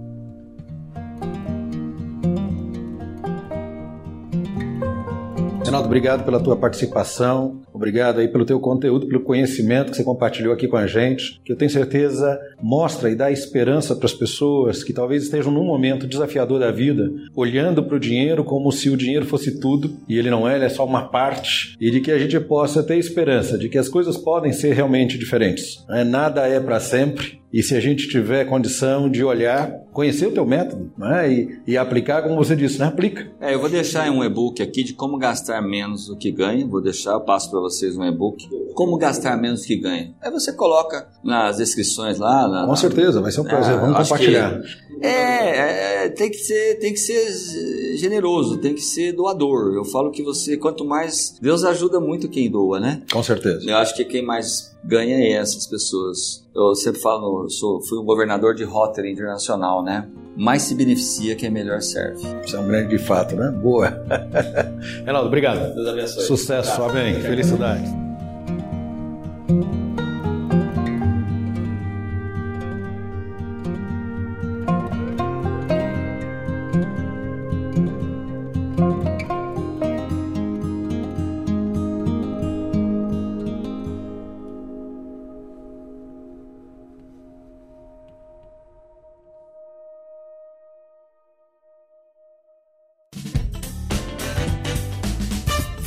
[5.65, 10.53] Renato, obrigado pela tua participação, obrigado aí pelo teu conteúdo, pelo conhecimento que você compartilhou
[10.53, 14.83] aqui com a gente, que eu tenho certeza mostra e dá esperança para as pessoas
[14.83, 18.97] que talvez estejam num momento desafiador da vida, olhando para o dinheiro como se o
[18.97, 22.11] dinheiro fosse tudo e ele não é, ele é só uma parte, e de que
[22.11, 25.83] a gente possa ter esperança de que as coisas podem ser realmente diferentes.
[25.87, 26.03] Né?
[26.03, 30.45] Nada é para sempre e se a gente tiver condição de olhar, conhecer o teu
[30.45, 31.31] método né?
[31.31, 32.85] e, e, aplicar, como você disse, né?
[32.87, 33.31] aplica.
[33.39, 36.67] É, eu vou deixar um e-book aqui de como gastar menos do que ganha.
[36.67, 38.45] Vou deixar, eu passo para vocês um e-book.
[38.73, 40.13] Como gastar menos do que ganha.
[40.21, 42.45] Aí você coloca nas descrições lá.
[42.45, 43.75] Na, Com certeza, vai ser um prazer.
[43.75, 44.59] É, Vamos compartilhar.
[44.59, 49.73] Que, é, é, tem que ser, tem que ser generoso, tem que ser doador.
[49.73, 53.01] Eu falo que você, quanto mais Deus ajuda muito quem doa, né?
[53.11, 53.69] Com certeza.
[53.69, 56.45] Eu acho que quem mais ganha é essas pessoas.
[56.55, 60.07] Eu sempre falo, eu sou, fui um governador de Rotary Internacional, né?
[60.37, 62.21] Mais se beneficia quem melhor serve.
[62.45, 63.51] Isso é um grande de fato, né?
[63.51, 64.05] Boa.
[65.03, 65.73] Reinaldo, obrigado.
[65.73, 66.23] Deus abençoe.
[66.23, 66.89] Sucesso, tá.
[66.89, 67.21] amém.
[67.21, 67.89] Felicidades.